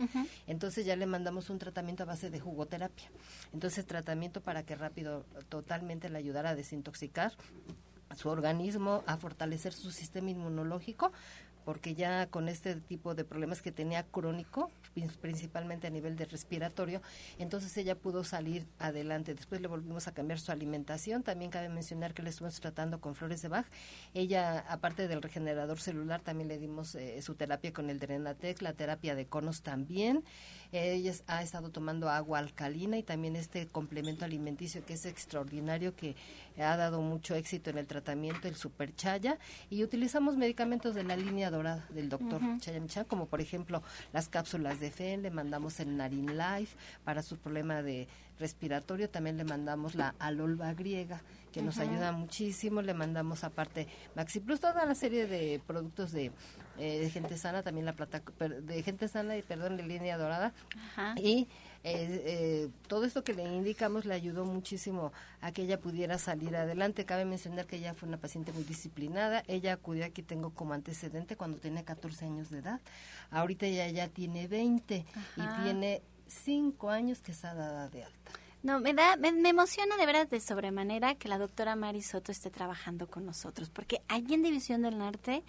[0.48, 3.10] entonces ya le mandamos un tratamiento a base de jugoterapia.
[3.54, 7.32] Entonces tratamiento para que rápido totalmente le ayudara a desintoxicar
[8.18, 11.14] su organismo, a fortalecer su sistema inmunológico,
[11.66, 14.72] porque ya con este tipo de problemas que tenía crónico,
[15.22, 17.02] principalmente a nivel de respiratorio,
[17.40, 19.34] entonces ella pudo salir adelante.
[19.34, 21.24] Después le volvimos a cambiar su alimentación.
[21.24, 23.66] También cabe mencionar que le estuvimos tratando con flores de Bach.
[24.14, 28.74] Ella, aparte del regenerador celular, también le dimos eh, su terapia con el Drenatex, la
[28.74, 30.24] terapia de conos también.
[30.74, 36.16] Ella ha estado tomando agua alcalina y también este complemento alimenticio que es extraordinario, que
[36.58, 39.38] ha dado mucho éxito en el tratamiento, el Superchaya.
[39.70, 43.84] Y utilizamos medicamentos de la línea dorada del doctor Chayamichan, como por ejemplo
[44.14, 48.08] las cápsulas de FEN, le mandamos el Narin Life para su problema de
[48.40, 54.40] respiratorio, también le mandamos la alolva griega que nos ayuda muchísimo, le mandamos aparte Maxi
[54.40, 56.32] Plus, toda la serie de productos de
[56.80, 60.54] eh, de gente sana, también la plata de gente sana y perdón, de línea dorada.
[61.18, 61.48] Y
[61.84, 66.56] eh, eh, todo esto que le indicamos le ayudó muchísimo a que ella pudiera salir
[66.56, 67.06] adelante.
[67.06, 69.44] Cabe mencionar que ella fue una paciente muy disciplinada.
[69.48, 72.82] Ella acudió aquí, tengo como antecedente, cuando tenía 14 años de edad.
[73.30, 75.06] Ahorita ella ya tiene 20
[75.38, 78.32] y tiene 5 años que está dada de alta.
[78.64, 82.50] No, me da, me, emociona de veras de sobremanera que la doctora Mari Soto esté
[82.50, 85.44] trabajando con nosotros, porque allí en División del Norte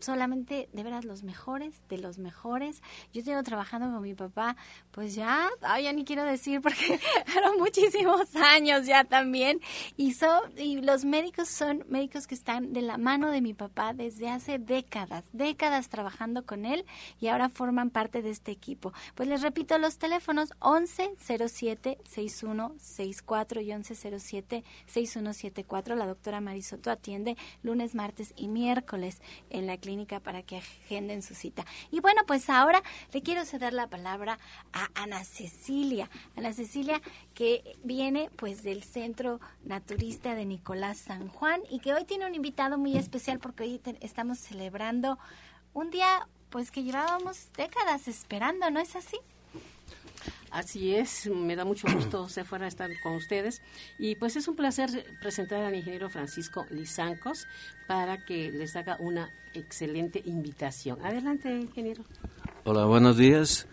[0.00, 2.82] solamente de veras los mejores de los mejores.
[3.12, 4.56] Yo tengo trabajando con mi papá,
[4.90, 5.48] pues ya,
[5.82, 9.60] ya ni quiero decir porque fueron muchísimos años ya también.
[9.96, 10.14] Y,
[10.56, 14.58] y los médicos son médicos que están de la mano de mi papá desde hace
[14.58, 16.84] décadas, décadas trabajando con él
[17.20, 18.92] y ahora forman parte de este equipo.
[19.14, 21.14] Pues les repito los teléfonos 11
[21.48, 25.96] 07 6164 y 11 07 6174.
[25.96, 31.22] La doctora Marisoto atiende lunes, martes y miércoles en la clínica clínica para que agenden
[31.22, 31.64] su cita.
[31.90, 34.38] Y bueno, pues ahora le quiero ceder la palabra
[34.74, 36.10] a Ana Cecilia.
[36.36, 37.00] Ana Cecilia
[37.32, 42.34] que viene pues del Centro Naturista de Nicolás San Juan y que hoy tiene un
[42.34, 45.18] invitado muy especial porque hoy estamos celebrando
[45.72, 49.16] un día pues que llevábamos décadas esperando, ¿no es así?
[50.50, 53.62] Así es, me da mucho gusto ser fuera estar con ustedes
[53.98, 54.88] y pues es un placer
[55.20, 57.46] presentar al ingeniero Francisco Lizancos
[57.86, 61.04] para que les haga una excelente invitación.
[61.04, 62.04] Adelante, ingeniero.
[62.64, 63.66] Hola, buenos días.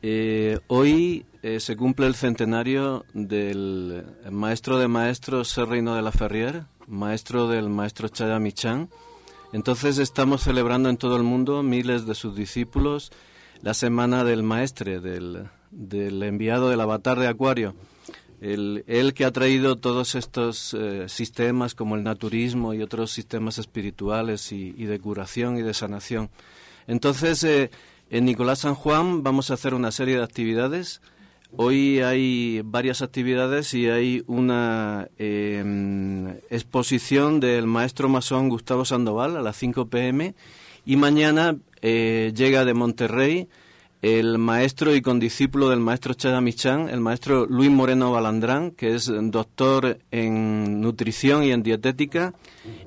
[0.00, 6.64] Eh, hoy eh, se cumple el centenario del maestro de maestros Serreino de la Ferrier,
[6.86, 8.88] maestro del maestro Chaya Michan.
[9.52, 13.12] Entonces estamos celebrando en todo el mundo miles de sus discípulos
[13.60, 17.74] la semana del maestre, del, del enviado del avatar de Acuario.
[18.40, 24.50] El, que ha traído todos estos eh, sistemas como el naturismo y otros sistemas espirituales
[24.50, 26.28] y, de curación y de sanación.
[26.88, 27.70] Entonces, eh,
[28.10, 31.00] en Nicolás San Juan vamos a hacer una serie de actividades.
[31.56, 39.42] Hoy hay varias actividades y hay una em, exposición del maestro masón Gustavo Sandoval a
[39.42, 40.34] las 5 pm
[40.84, 43.48] y mañana eh, llega de Monterrey
[44.02, 49.10] el maestro y condiscípulo del maestro Chada Michan, el maestro Luis Moreno Balandrán, que es
[49.30, 52.34] doctor en nutrición y en dietética,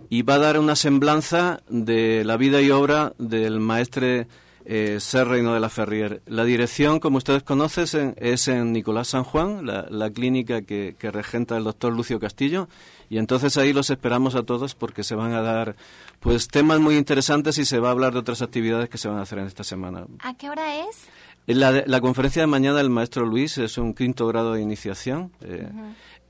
[0.09, 4.27] y va a dar una semblanza de la vida y obra del maestre
[4.65, 6.21] eh, Ser Reino de la Ferrier.
[6.25, 11.55] La dirección, como ustedes conocen, es en Nicolás San Juan, la, clínica que, que regenta
[11.55, 12.67] el doctor Lucio Castillo,
[13.09, 15.77] y entonces ahí los esperamos a todos porque se van a dar
[16.19, 19.17] pues temas muy interesantes y se va a hablar de otras actividades que se van
[19.17, 20.05] a hacer en esta semana.
[20.19, 21.05] ¿A qué hora es?
[21.47, 25.31] La, la conferencia de mañana del maestro Luis es un quinto grado de iniciación.
[25.41, 25.69] Eh,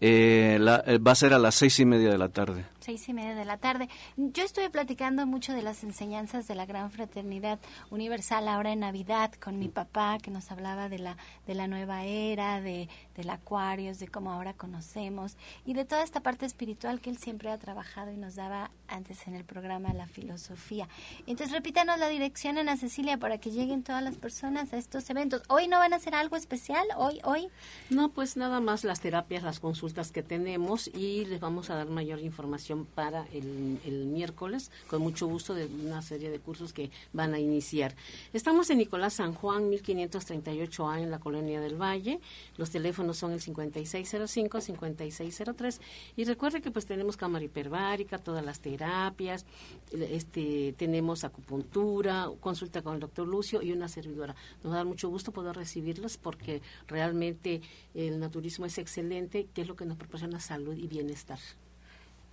[0.01, 3.13] eh, eh, va a ser a las seis y media de la tarde seis y
[3.13, 3.89] media de la tarde.
[4.15, 7.57] Yo estuve platicando mucho de las enseñanzas de la gran fraternidad
[7.89, 12.03] universal ahora en Navidad con mi papá que nos hablaba de la de la nueva
[12.03, 15.35] era, de del Acuarios, de cómo ahora conocemos
[15.65, 19.25] y de toda esta parte espiritual que él siempre ha trabajado y nos daba antes
[19.25, 20.87] en el programa la filosofía.
[21.25, 25.41] Entonces repítanos la dirección Ana Cecilia para que lleguen todas las personas a estos eventos.
[25.49, 27.47] Hoy no van a hacer algo especial, hoy hoy.
[27.89, 31.87] No, pues nada más las terapias, las consultas que tenemos y les vamos a dar
[31.87, 37.33] mayor información para el, miércoles, con mucho gusto, de una serie de cursos que van
[37.33, 37.95] a iniciar.
[38.33, 42.19] Estamos en Nicolás San Juan, 1538A, en la Colonia del Valle.
[42.57, 45.79] Los teléfonos son el 5605-5603.
[46.17, 49.45] Y recuerde que pues tenemos cámara hiperbárica, todas las terapias,
[49.91, 54.35] este, tenemos acupuntura, consulta con el doctor Lucio y una servidora.
[54.63, 57.61] Nos va a dar mucho gusto poder recibirlos porque realmente
[57.93, 61.39] el naturismo es excelente, que es lo que nos proporciona salud y bienestar.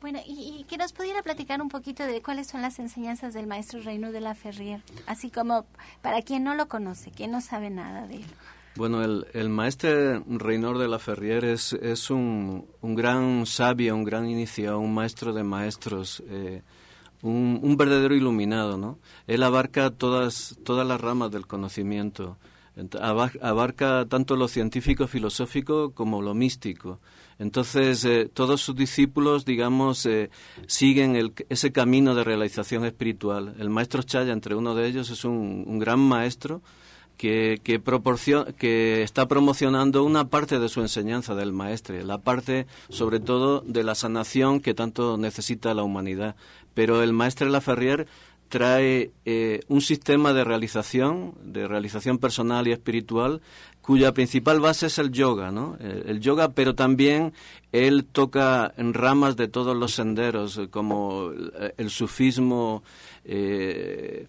[0.03, 3.81] Bueno, y, que nos pudiera platicar un poquito de cuáles son las enseñanzas del maestro
[3.81, 5.65] Reino de la Ferrier, así como
[6.03, 8.25] para quien no lo conoce, quien no sabe nada de él.
[8.75, 14.03] Bueno, el, el maestro Reynor de la Ferrier es, es un, un, gran sabio, un
[14.03, 16.63] gran iniciado, un maestro de maestros, eh,
[17.23, 18.99] un, un, verdadero iluminado, ¿no?
[19.29, 22.39] Él abarca todas, todas las ramas del conocimiento,
[23.41, 26.99] abarca tanto lo científico, filosófico como lo místico.
[27.43, 30.31] Entonces, eh, todos sus discípulos, digamos, eh,
[30.67, 33.55] siguen el, ese camino de realización espiritual.
[33.59, 36.63] El maestro Chaya, entre uno de ellos, es un, un gran maestro,
[37.17, 43.61] que, que, está promocionando una parte de su enseñanza del maestre, la parte sobre todo
[43.61, 46.37] de la sanación que tanto necesita la humanidad.
[46.75, 48.07] Pero el maestre Laferrier
[48.49, 53.41] trae eh, un sistema de realización, de realización personal y espiritual,
[53.83, 55.77] cuya principal base es el yoga, ¿no?
[55.81, 57.35] El, yoga, pero también
[57.73, 61.33] él toca en ramas de todos los senderos, como
[61.77, 62.85] el, sufismo,
[63.25, 64.29] eh,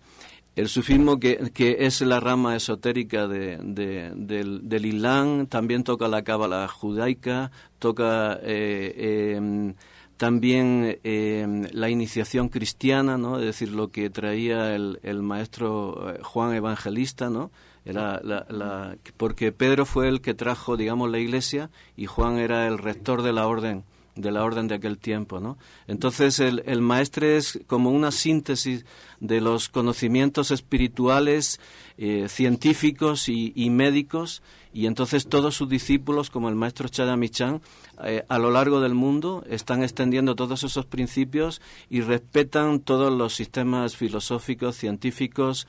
[0.56, 6.24] el sufismo, que, que, es la rama esotérica de, del, del, Islam, también toca la
[6.24, 9.76] cábala judaica, toca eh, em,
[10.18, 13.38] también em, la iniciación cristiana, ¿no?
[13.38, 17.52] es decir, lo que traía el, el maestro eh, Juan Evangelista, ¿no?
[17.86, 22.78] La, la, porque Pedro fue el que trajo, digamos, la iglesia y Juan era el
[22.78, 23.84] rector de la orden
[24.16, 25.58] de la orden de aquel tiempo, ¿no?
[25.88, 28.86] Entonces el, el maestre es como una síntesis
[29.20, 31.60] de los conocimientos espirituales,
[31.98, 37.62] eh, científicos y, y, médicos, y entonces todos sus discípulos, como el maestro Chadamichan,
[38.04, 43.34] eh, a lo largo del mundo están extendiendo todos esos principios y respetan todos los
[43.34, 45.68] sistemas filosóficos, científicos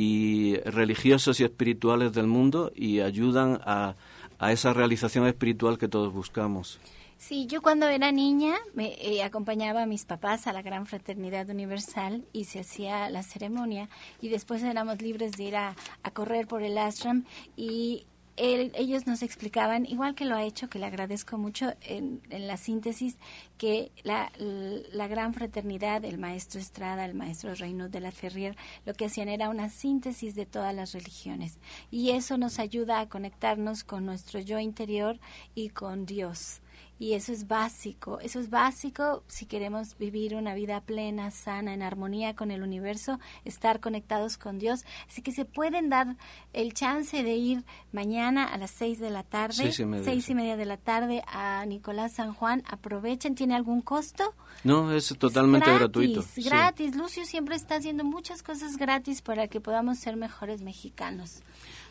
[0.00, 3.96] y religiosos y espirituales del mundo y ayudan a,
[4.38, 6.80] a esa realización espiritual que todos buscamos.
[7.18, 11.50] Sí, yo cuando era niña me eh, acompañaba a mis papás a la Gran Fraternidad
[11.50, 13.90] Universal y se hacía la ceremonia
[14.22, 15.76] y después éramos libres de ir a,
[16.14, 17.26] correr por el ashram
[17.58, 18.06] y
[18.40, 23.18] ellos nos explicaban, igual que lo ha hecho, que le agradezco mucho en, la síntesis,
[23.58, 28.94] que la, la, gran fraternidad, el maestro Estrada, el maestro Reino de la Ferrier, lo
[28.94, 31.58] que hacían era una síntesis de todas las religiones.
[31.90, 35.18] Y eso nos ayuda a conectarnos con nuestro yo interior
[35.54, 36.60] y con Dios
[37.00, 41.82] y eso es básico, eso es básico si queremos vivir una vida plena, sana, en
[41.82, 44.84] armonía con el universo, estar conectados con Dios.
[45.08, 46.18] Así que se pueden dar
[46.52, 50.66] el chance de ir mañana a las seis de la tarde, seis y media, de
[50.66, 52.62] la tarde a Nicolás San Juan.
[52.68, 54.34] Aprovechen, ¿tiene algún costo?
[54.62, 56.22] No, es totalmente gratuito.
[56.36, 61.40] Gratis, Lucio siempre está haciendo muchas cosas gratis para que podamos ser mejores mexicanos.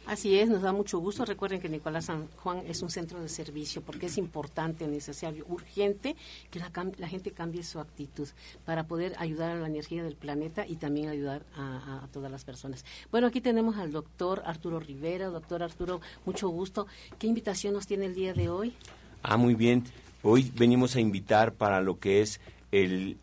[0.06, 1.24] Así es, nos da mucho gusto.
[1.24, 6.16] Recuerden que Nicolás San Juan es un centro de servicio porque es importante, necesario, urgente
[6.50, 8.28] que la, gente cambie su actitud
[8.66, 12.86] para poder ayudar a la energía del planeta y también ayudar a, todas las personas.
[13.12, 15.28] Bueno, aquí tenemos al doctor Arturo Rivera.
[15.28, 16.88] Doctor Arturo, mucho gusto.
[17.20, 18.74] ¿Qué invitación nos tiene el día de hoy?
[19.22, 19.84] Ah, muy bien.
[20.24, 22.41] Hoy venimos a invitar para lo que es
[22.72, 23.18] el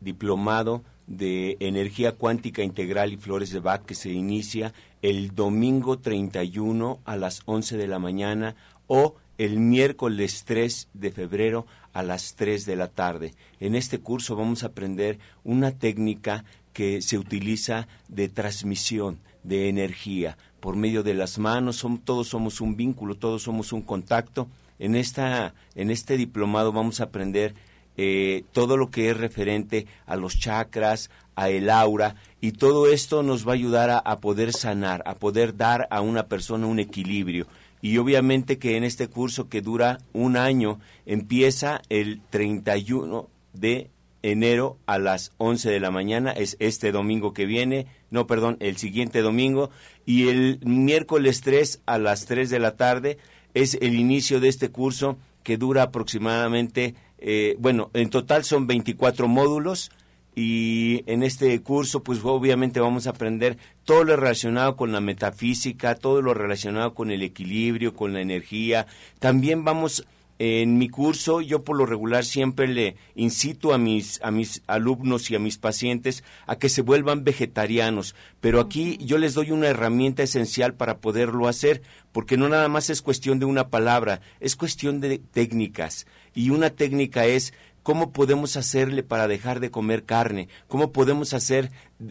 [0.00, 4.72] diplomado de energía cuántica integral y flores de Bach que se inicia
[5.02, 8.54] el domingo 31 a las 11 de la mañana
[8.86, 13.34] o el miércoles 3 de febrero a las 3 de la tarde.
[13.60, 20.36] En este curso vamos a aprender una técnica que se utiliza de transmisión de energía
[20.60, 24.46] por medio de las manos, todos somos un vínculo, todos somos un contacto.
[24.78, 27.56] En, esta, en este diplomado vamos a aprender
[27.96, 33.22] eh, todo lo que es referente a los chakras, a el aura, y todo esto
[33.22, 37.46] nos va a ayudar a, poder sanar, a poder dar a una persona un equilibrio.
[37.80, 43.90] Y obviamente que en este curso que dura un año, empieza el 31 de
[44.22, 48.76] enero a las 11 de la mañana, es este domingo que viene, no, perdón, el
[48.76, 49.70] siguiente domingo,
[50.06, 53.18] y el miércoles 3 a las 3 de la tarde
[53.54, 59.28] es el inicio de este curso que dura aproximadamente eh, bueno, en total son 24
[59.28, 59.90] módulos
[60.34, 65.94] y en este curso pues obviamente vamos a aprender todo lo relacionado con la metafísica,
[65.94, 68.86] todo lo relacionado con el equilibrio, con la energía.
[69.20, 70.04] También vamos
[70.44, 75.30] en mi curso yo por lo regular siempre le incito a mis a mis alumnos
[75.30, 79.68] y a mis pacientes a que se vuelvan vegetarianos, pero aquí yo les doy una
[79.68, 84.56] herramienta esencial para poderlo hacer, porque no nada más es cuestión de una palabra, es
[84.56, 90.48] cuestión de técnicas y una técnica es cómo podemos hacerle para dejar de comer carne,
[90.66, 91.70] cómo podemos hacer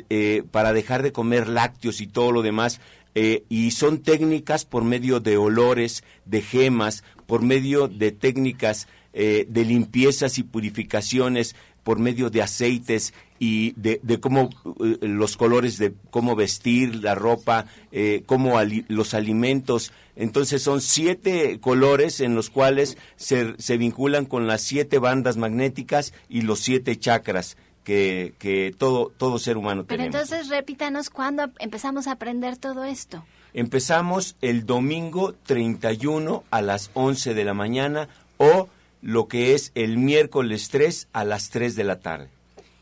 [0.10, 2.80] eh, para dejar de comer lácteos y todo lo demás.
[3.14, 9.45] Eh, y son técnicas por medio de olores, de gemas, por medio de técnicas eh,
[9.49, 14.49] de limpiezas y purificaciones por medio de aceites y de, cómo
[14.84, 19.91] eh, los colores de cómo vestir la ropa, eh, cómo los alimentos.
[20.16, 26.14] Entonces son siete colores en los cuales se, se, vinculan con las siete bandas magnéticas
[26.30, 30.22] y los siete chakras que, que todo, todo ser humano Pero tenemos.
[30.22, 33.24] entonces repítanos cuándo empezamos a aprender todo esto.
[33.54, 38.08] Empezamos el domingo 31 a las 11 de la mañana
[38.38, 38.70] o
[39.02, 42.30] lo que es el miércoles 3 a las 3 de la tarde.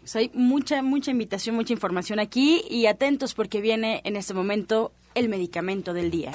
[0.01, 4.91] Pues hay mucha, mucha invitación, mucha información aquí y atentos porque viene en este momento
[5.15, 6.31] el medicamento del día.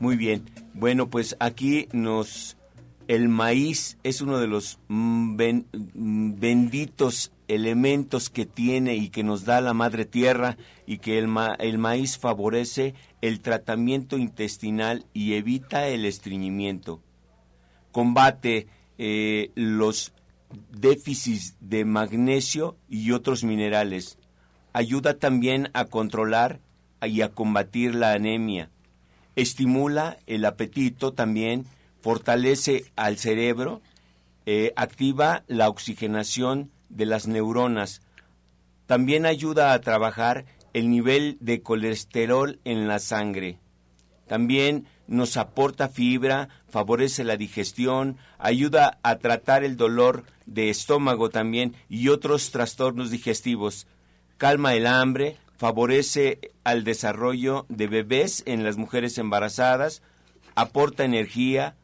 [0.00, 0.44] Muy bien.
[0.78, 2.56] Bueno, pues aquí nos
[3.08, 9.44] el maíz es uno de los mm, mm, benditos elementos que tiene y que nos
[9.44, 10.56] da la madre tierra
[10.86, 17.02] y que el, el maíz favorece el tratamiento intestinal y evita el estreñimiento.
[17.90, 18.68] Combate
[18.98, 20.12] eh, los
[20.70, 24.16] déficits de magnesio y otros minerales.
[24.72, 26.60] Ayuda también a controlar
[27.02, 28.70] y a combatir la anemia.
[29.38, 31.64] Estimula el apetito también
[32.00, 33.82] fortalece al cerebro,
[34.46, 38.02] eh, activa la oxigenación de las neuronas.
[38.86, 43.60] También ayuda a trabajar el nivel de colesterol en la sangre.
[44.26, 51.76] También nos aporta fibra, favorece la digestión, ayuda a tratar el dolor de estómago también
[51.88, 53.86] y otros trastornos digestivos.
[54.36, 60.02] Calma el hambre, favorece al desarrollo de bebés en las mujeres embarazadas,
[60.54, 61.76] aporta energía,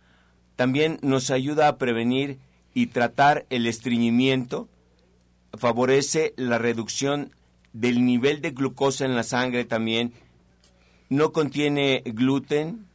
[0.54, 2.38] también nos ayuda a prevenir
[2.72, 4.68] y tratar el estreñimiento,
[5.58, 7.34] favorece la reducción
[7.72, 10.12] del nivel de glucosa en la sangre también,
[11.08, 12.86] no contiene gluten,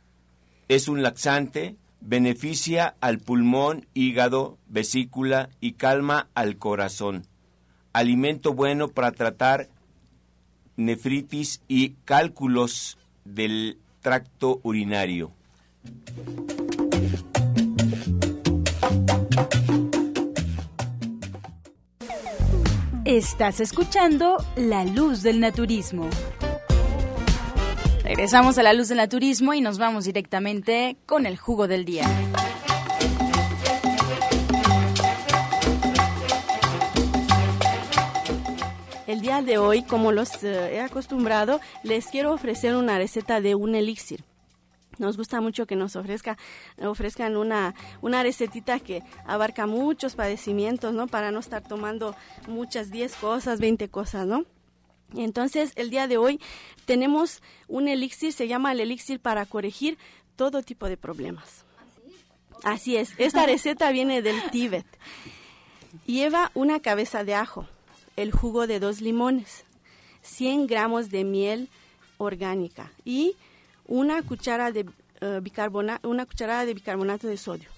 [0.69, 7.27] es un laxante, beneficia al pulmón, hígado, vesícula y calma al corazón.
[7.91, 9.67] Alimento bueno para tratar
[10.79, 15.31] nefritis y cálculos del tracto urinario.
[23.05, 26.07] Estás escuchando La Luz del Naturismo.
[28.03, 32.05] Regresamos a La Luz del Naturismo y nos vamos directamente con el jugo del día.
[39.09, 43.55] El día de hoy, como los eh, he acostumbrado, les quiero ofrecer una receta de
[43.55, 44.23] un elixir
[44.99, 46.37] nos gusta mucho que nos ofrezca,
[46.79, 51.07] ofrezcan una, una recetita que abarca muchos padecimientos, ¿no?
[51.07, 52.15] Para no estar tomando
[52.47, 54.45] muchas 10 cosas, 20 cosas, ¿no?
[55.15, 56.39] Entonces, el día de hoy
[56.85, 59.97] tenemos un elixir, se llama el elixir para corregir
[60.35, 61.65] todo tipo de problemas.
[62.63, 64.85] Así es, esta receta viene del Tíbet.
[66.05, 67.67] Lleva una cabeza de ajo,
[68.21, 69.63] el jugo de dos limones,
[70.23, 71.69] 100 gramos de miel
[72.17, 73.35] orgánica y
[73.87, 74.85] una cuchara de
[75.21, 75.41] eh,
[76.03, 77.69] una cucharada de bicarbonato de sodio.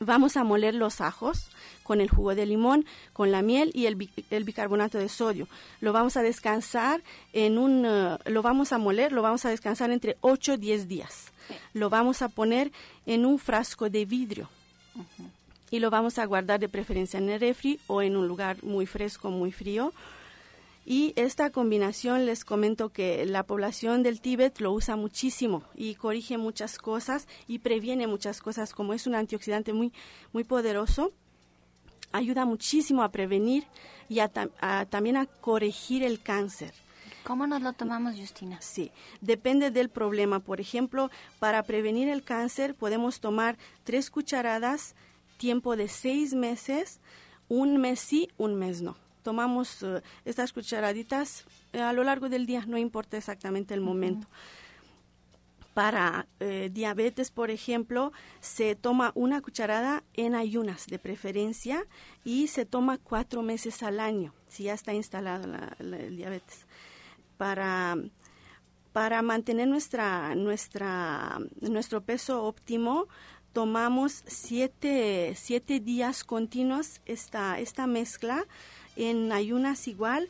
[0.00, 1.48] Vamos a moler los ajos
[1.84, 3.96] con el jugo de limón, con la miel y el,
[4.44, 5.46] bicarbonato de sodio.
[5.80, 7.02] Lo vamos a descansar
[7.32, 10.88] en un, eh, lo vamos a moler, lo vamos a descansar entre 8 o 10
[10.88, 11.26] días.
[11.72, 12.72] Lo vamos a poner
[13.06, 14.48] en un frasco de vidrio.
[15.70, 18.86] Y lo vamos a guardar de preferencia en el refri o en un lugar muy
[18.86, 19.92] fresco, muy frío
[20.84, 26.38] y esta combinación les comento que la población del Tíbet lo usa muchísimo y corrige
[26.38, 29.92] muchas cosas y previene muchas cosas, como es un antioxidante muy,
[30.32, 31.12] muy poderoso.
[32.12, 33.66] Ayuda muchísimo a prevenir
[34.08, 34.18] y
[34.88, 36.72] también a corregir el cáncer.
[37.22, 38.60] ¿Cómo nos lo tomamos, Justina?
[38.60, 38.90] Sí,
[39.20, 40.40] depende del problema.
[40.40, 44.96] Por ejemplo, para prevenir el cáncer podemos tomar tres cucharadas,
[45.40, 47.00] tiempo de seis meses,
[47.48, 52.46] un mes sí, un mes no tomamos eh, estas cucharaditas eh, a lo largo del
[52.46, 54.26] día, no importa exactamente el momento.
[55.74, 61.86] Para eh, diabetes, por ejemplo, se toma una cucharada en ayunas de preferencia
[62.24, 66.66] y se toma cuatro meses al año, si ya está instalado el diabetes.
[67.38, 67.96] Para,
[68.92, 73.06] para mantener nuestra, nuestra, nuestro peso óptimo,
[73.52, 78.44] tomamos siete, siete días continuos esta, esta mezcla
[78.96, 80.28] en ayunas igual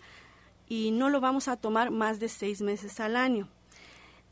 [0.69, 3.49] y no lo vamos a tomar más de seis meses al año.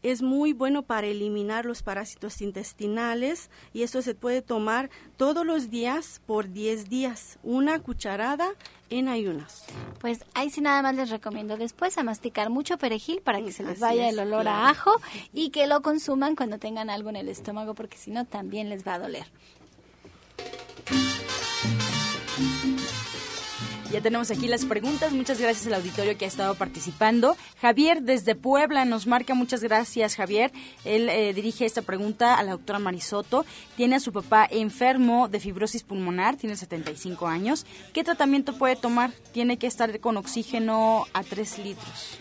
[0.02, 5.70] Es muy bueno para eliminar los parásitos intestinales y esto se puede tomar todos los
[5.70, 8.54] días por 10 días, una cucharada
[8.90, 9.64] en ayunas.
[10.00, 13.62] Pues ahí sí nada más les recomiendo después a masticar mucho perejil para que se
[13.62, 14.56] les Así vaya es, el olor claro.
[14.56, 14.92] a ajo
[15.32, 18.86] y que lo consuman cuando tengan algo en el estómago porque si no también les
[18.86, 19.26] va a doler.
[23.90, 25.12] Ya tenemos aquí las preguntas.
[25.12, 27.38] Muchas gracias al auditorio que ha estado participando.
[27.58, 29.32] Javier desde Puebla nos marca.
[29.32, 30.52] Muchas gracias, Javier.
[30.84, 33.46] Él eh, dirige esta pregunta a la doctora Marisoto.
[33.76, 37.64] Tiene a su papá enfermo de fibrosis pulmonar, tiene 75 años.
[37.94, 39.10] ¿Qué tratamiento puede tomar?
[39.32, 42.18] Tiene que estar con oxígeno a 3 litros.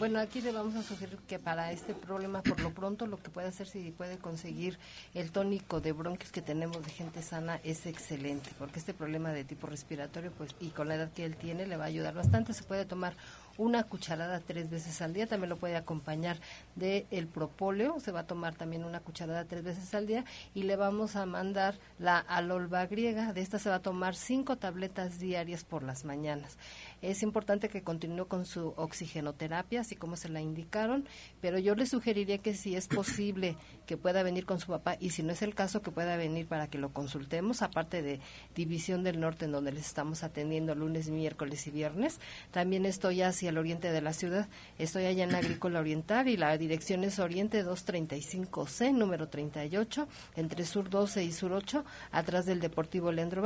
[0.00, 3.28] Bueno, aquí le vamos a sugerir que para este problema, por lo pronto, lo que
[3.28, 4.78] puede hacer si puede conseguir
[5.12, 9.44] el tónico de bronquios que tenemos de gente sana es excelente, porque este problema de
[9.44, 12.54] tipo respiratorio, pues, y con la edad que él tiene, le va a ayudar bastante.
[12.54, 13.12] Se puede tomar
[13.58, 16.38] una cucharada tres veces al día, también lo puede acompañar
[16.76, 20.24] de el propóleo, se va a tomar también una cucharada tres veces al día
[20.54, 24.56] y le vamos a mandar la alolva griega, de esta se va a tomar cinco
[24.56, 26.56] tabletas diarias por las mañanas.
[27.02, 31.08] Es importante que continúe con su oxigenoterapia, así como se la indicaron,
[31.40, 35.10] pero yo le sugeriría que si es posible que pueda venir con su papá y
[35.10, 38.20] si no es el caso que pueda venir para que lo consultemos, aparte de
[38.54, 42.20] División del Norte en donde les estamos atendiendo lunes, miércoles y viernes.
[42.50, 44.48] También estoy hacia el oriente de la ciudad,
[44.78, 50.90] estoy allá en Agrícola Oriental y la dirección es Oriente 235C, número 38, entre Sur
[50.90, 53.40] 12 y Sur 8, atrás del Deportivo Leandro.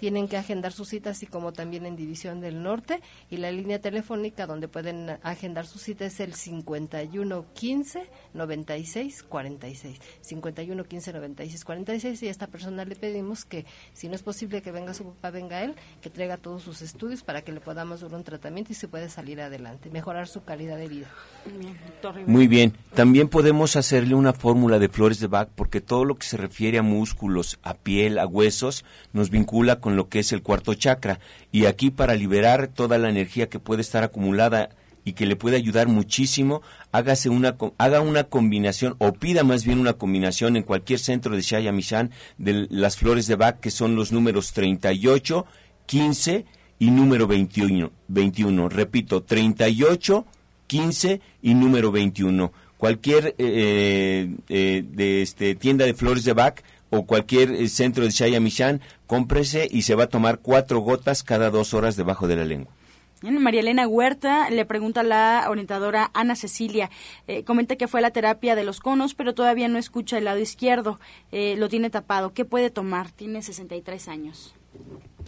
[0.00, 3.80] Tienen que agendar su cita, así como también en División del Norte y la línea
[3.80, 9.98] telefónica donde pueden agendar su cita es el 51 15 96 46.
[10.22, 14.62] 51 15 96 46 y a esta persona le pedimos que si no es posible
[14.62, 18.00] que venga su papá, venga él, que traiga todos sus estudios para que le podamos
[18.00, 21.08] dar un tratamiento y se puede salir adelante, mejorar su calidad de vida.
[22.26, 22.74] Muy bien.
[22.94, 26.78] También podemos hacerle una fórmula de flores de Bach porque todo lo que se refiere
[26.78, 31.20] a músculos, a piel, a huesos, nos vincula con lo que es el cuarto chakra.
[31.52, 34.70] Y aquí para liberar toda la energía que puede estar acumulada
[35.04, 36.62] y que le puede ayudar muchísimo,
[36.92, 41.42] hágase una, haga una combinación o pida más bien una combinación en cualquier centro de
[41.42, 45.46] Shaya Mishan de las flores de Bach que son los números 38,
[45.86, 46.44] 15
[46.78, 47.90] y número 21.
[48.08, 48.68] 21.
[48.68, 50.26] Repito, 38,
[50.66, 52.52] 15 y número 21.
[52.76, 58.10] Cualquier eh, eh, de este, tienda de flores de Bach o cualquier eh, centro de
[58.10, 62.36] Shaya Mishan, cómprese y se va a tomar cuatro gotas cada dos horas debajo de
[62.36, 62.72] la lengua.
[63.22, 66.90] María Elena Huerta le pregunta a la orientadora Ana Cecilia.
[67.26, 70.24] eh, comenta que fue a la terapia de los conos, pero todavía no escucha el
[70.24, 70.98] lado izquierdo.
[71.30, 72.32] eh, lo tiene tapado.
[72.32, 73.10] ¿Qué puede tomar?
[73.10, 74.54] Tiene 63 años.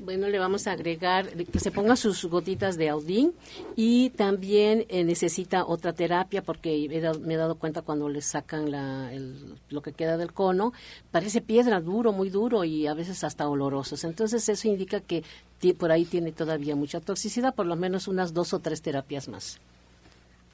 [0.05, 3.32] Bueno, le vamos a agregar que se ponga sus gotitas de Audin
[3.76, 8.20] y también eh, necesita otra terapia porque he dado- me he dado cuenta cuando le
[8.20, 10.72] sacan la, el- lo que queda del cono,
[11.12, 14.03] parece piedra duro, muy duro y a veces hasta olorosos.
[14.03, 15.22] Entonces eso indica que
[15.78, 19.61] por ahí tiene todavía mucha toxicidad, por lo menos unas dos o tres terapias más.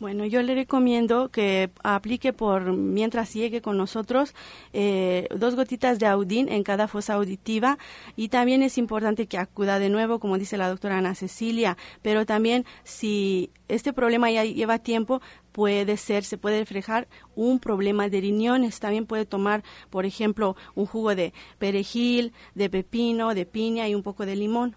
[0.01, 4.32] Bueno, yo le recomiendo que aplique por mientras llegue con nosotros
[4.72, 7.78] eh, dos gotitas de Audin en cada fosa auditiva
[8.14, 12.26] y también es importante que acuda de nuevo, como dice la doctora Ana Cecilia, pero
[12.26, 15.20] también si este problema ya lleva tiempo,
[15.51, 18.78] puede ser, se puede reflejar un problema de riñones.
[18.78, 24.05] También puede tomar, por ejemplo, un jugo de perejil, de pepino, de piña y un
[24.05, 24.76] poco de limón.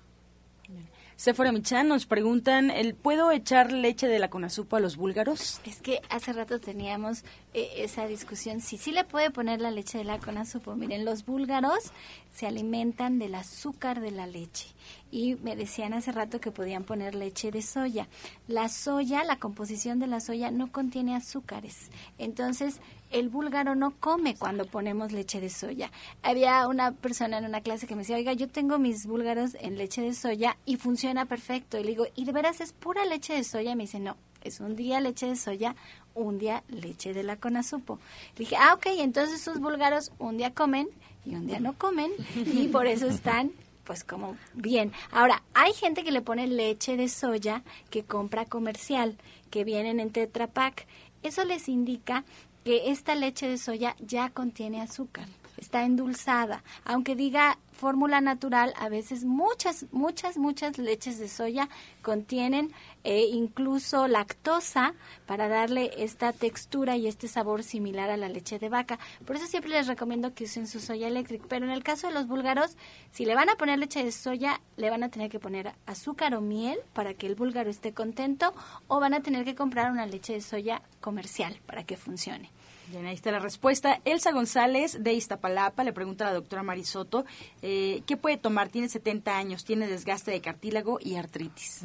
[1.22, 5.62] Sephora Michan nos preguntan, ¿el, ¿puedo echar leche de la conazupo a los búlgaros?
[5.66, 10.00] Es que hace rato teníamos eh, esa discusión, si sí le puede poner la leche
[10.00, 10.76] de la conazupo.
[10.76, 11.92] Miren, los búlgaros
[12.34, 14.66] se alimentan del azúcar de la leche
[15.12, 18.08] y me decían hace rato que podían poner leche de soya.
[18.48, 22.82] La soya, la composición de la soya no contiene azúcares, entonces
[23.12, 25.92] el búlgaro no come cuando ponemos leche de soya.
[26.24, 29.78] Había una persona en una clase que me decía, oiga, yo tengo mis búlgaros en
[29.78, 31.78] leche de soya y funciona perfecto.
[31.78, 33.72] Y le digo, ¿y de veras es pura leche de soya?
[33.72, 35.76] Y me dice, no, es un día leche de soya,
[36.14, 38.00] un día leche de la conazupo.
[38.36, 40.90] Le dije, ah, ok, entonces sus búlgaros un día comen
[41.26, 43.52] y un día no comen y por eso están
[43.84, 44.92] pues como bien.
[45.12, 49.18] Ahora, hay gente que le pone leche de soya que compra comercial,
[49.50, 50.86] que vienen en Tetra Pak.
[51.24, 52.24] Eso les indica
[52.64, 55.28] que esta leche de soya ya contiene azúcar,
[55.62, 56.64] está endulzada.
[56.84, 61.70] Aunque diga fórmula natural, a veces muchas, muchas, muchas leches de soya
[62.02, 62.72] contienen
[63.04, 64.94] eh, incluso lactosa
[65.26, 69.00] para darle esta textura y este sabor similar a la leche de vaca.
[69.26, 71.46] Por eso siempre les recomiendo que usen su soya eléctrica.
[71.48, 72.76] Pero en el caso de los búlgaros,
[73.12, 76.36] si le van a poner leche de soya, le van a tener que poner azúcar
[76.36, 78.54] o miel para que el búlgaro esté contento
[78.88, 82.50] o van a tener que comprar una leche de soya comercial para que funcione.
[82.92, 84.02] Bien, ahí está la respuesta.
[84.04, 87.24] Elsa González de Iztapalapa le pregunta a la doctora Marisoto,
[87.62, 88.68] eh, ¿qué puede tomar?
[88.68, 91.84] Tiene 70 años, tiene desgaste de cartílago y artritis.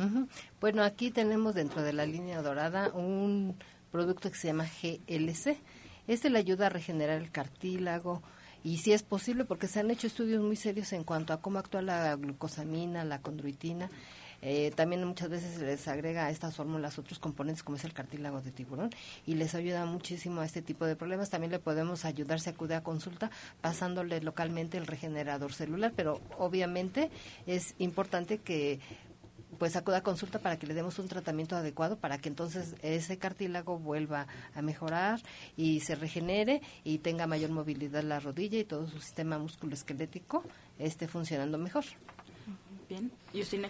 [0.61, 3.55] Bueno, aquí tenemos dentro de la línea dorada un
[3.93, 5.57] producto que se llama GLC.
[6.09, 8.25] Este le ayuda a regenerar el cartílago,
[8.65, 11.61] y si es posible porque se han hecho estudios muy serios en cuanto a cómo
[11.61, 13.89] actúa la glucosamina, la condroitina.
[14.43, 17.93] Eh, también muchas veces se les agrega a estas fórmulas otros componentes como es el
[17.93, 18.91] cartílago de tiburón
[19.27, 21.31] y les ayuda muchísimo a este tipo de problemas.
[21.31, 23.31] También le podemos ayudar si acude a consulta
[23.61, 27.11] pasándole localmente el regenerador celular, pero obviamente
[27.47, 28.81] es importante que
[29.59, 33.19] pues acuda a consulta para que le demos un tratamiento adecuado para que entonces ese
[33.19, 35.21] cartílago vuelva a mejorar
[35.57, 40.45] y se regenere y tenga mayor movilidad la rodilla y todo su sistema musculoesquelético
[40.79, 41.85] esté funcionando mejor.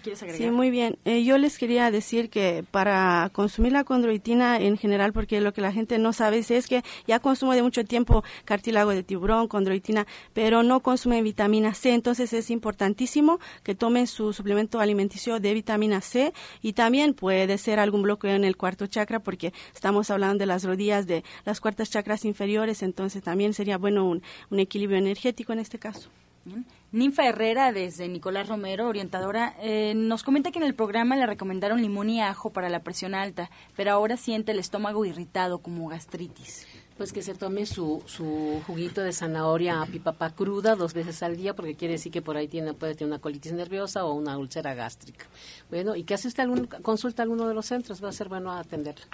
[0.01, 0.41] ¿Quieres agregar?
[0.41, 0.99] Sí, muy bien.
[1.05, 5.61] Eh, yo les quería decir que para consumir la condroitina en general, porque lo que
[5.61, 10.07] la gente no sabe es que ya consumo de mucho tiempo cartílago de tiburón, condroitina,
[10.35, 11.95] pero no consumen vitamina C.
[11.95, 17.79] Entonces es importantísimo que tomen su suplemento alimenticio de vitamina C y también puede ser
[17.79, 21.91] algún bloqueo en el cuarto chakra, porque estamos hablando de las rodillas de las cuartas
[21.91, 22.83] chakras inferiores.
[22.83, 24.05] Entonces también sería bueno
[24.51, 26.11] un equilibrio energético en este caso.
[26.92, 31.82] Ninfa Herrera, desde Nicolás Romero, orientadora, eh, nos comenta que en el programa le recomendaron
[31.82, 36.66] limón y ajo para la presión alta, pero ahora siente el estómago irritado como gastritis.
[36.97, 41.36] Pues que se tome su, su juguito de zanahoria a pipapa cruda dos veces al
[41.36, 44.38] día, porque quiere decir que por ahí tiene, puede tener una colitis nerviosa o una
[44.38, 45.26] úlcera gástrica.
[45.68, 48.28] Bueno, y que hace usted algún, consulta a alguno de los centros, va a ser
[48.28, 49.07] bueno atenderla.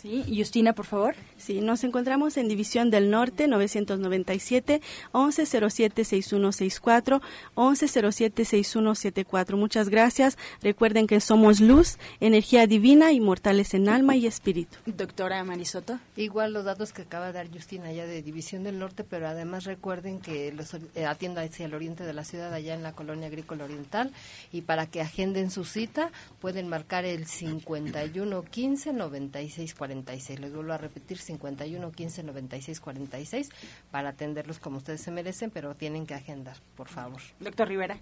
[0.01, 1.15] Sí, Justina, por favor.
[1.37, 4.81] Sí, nos encontramos en División del Norte, 997
[5.13, 7.21] 1107 6164
[7.55, 9.57] 1107 6174.
[9.57, 10.37] Muchas gracias.
[10.61, 14.77] Recuerden que somos luz, energía divina, inmortales en alma y espíritu.
[14.85, 15.97] Doctora Marisoto.
[16.17, 19.63] Igual los datos que acaba de dar Justina allá de División del Norte, pero además
[19.63, 23.27] recuerden que los eh, atienda hacia el oriente de la ciudad, allá en la colonia
[23.27, 24.11] agrícola oriental,
[24.51, 30.39] y para que agenden su cita pueden marcar el 5115 96 46.
[30.39, 33.49] Les vuelvo a repetir, 51 15 96 46
[33.91, 37.21] para atenderlos como ustedes se merecen, pero tienen que agendar, por favor.
[37.39, 37.97] Doctor Rivera.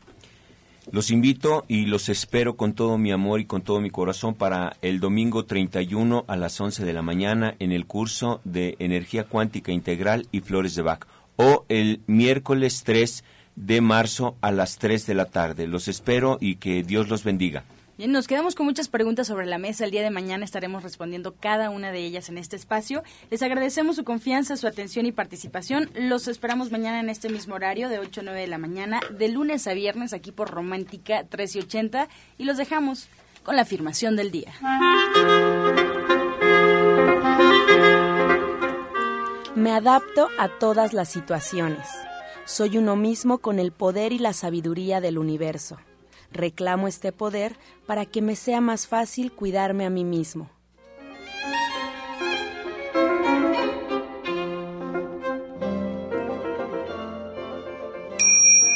[0.91, 4.75] Los invito y los espero con todo mi amor y con todo mi corazón para
[4.81, 9.71] el domingo 31 a las 11 de la mañana en el curso de Energía Cuántica
[9.71, 11.07] Integral y Flores de Bach
[11.37, 13.23] o el miércoles 3
[13.55, 15.67] de marzo a las 3 de la tarde.
[15.67, 17.63] Los espero y que Dios los bendiga.
[17.95, 19.85] Bien, nos quedamos con muchas preguntas sobre la mesa.
[19.85, 23.03] El día de mañana estaremos respondiendo cada una de ellas en este espacio.
[23.29, 25.91] Les agradecemos su confianza, su atención y participación.
[25.93, 29.29] Los esperamos mañana en este mismo horario de 8 a 9 de la mañana, de
[29.29, 32.07] lunes a viernes, aquí por Romántica 1380.
[32.39, 33.09] Y los dejamos
[33.43, 34.53] con la afirmación del día.
[39.53, 41.87] Me adapto a todas las situaciones.
[42.45, 45.77] Soy uno mismo con el poder y la sabiduría del universo.
[46.33, 47.55] Reclamo este poder
[47.85, 50.49] para que me sea más fácil cuidarme a mí mismo.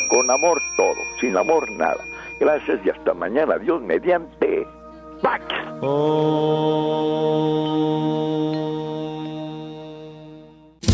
[0.10, 2.04] Con amor todo, sin amor nada.
[2.40, 3.58] Gracias y hasta mañana.
[3.58, 4.66] Dios mediante.
[5.22, 5.44] ¡Pax!
[5.82, 7.18] Oh.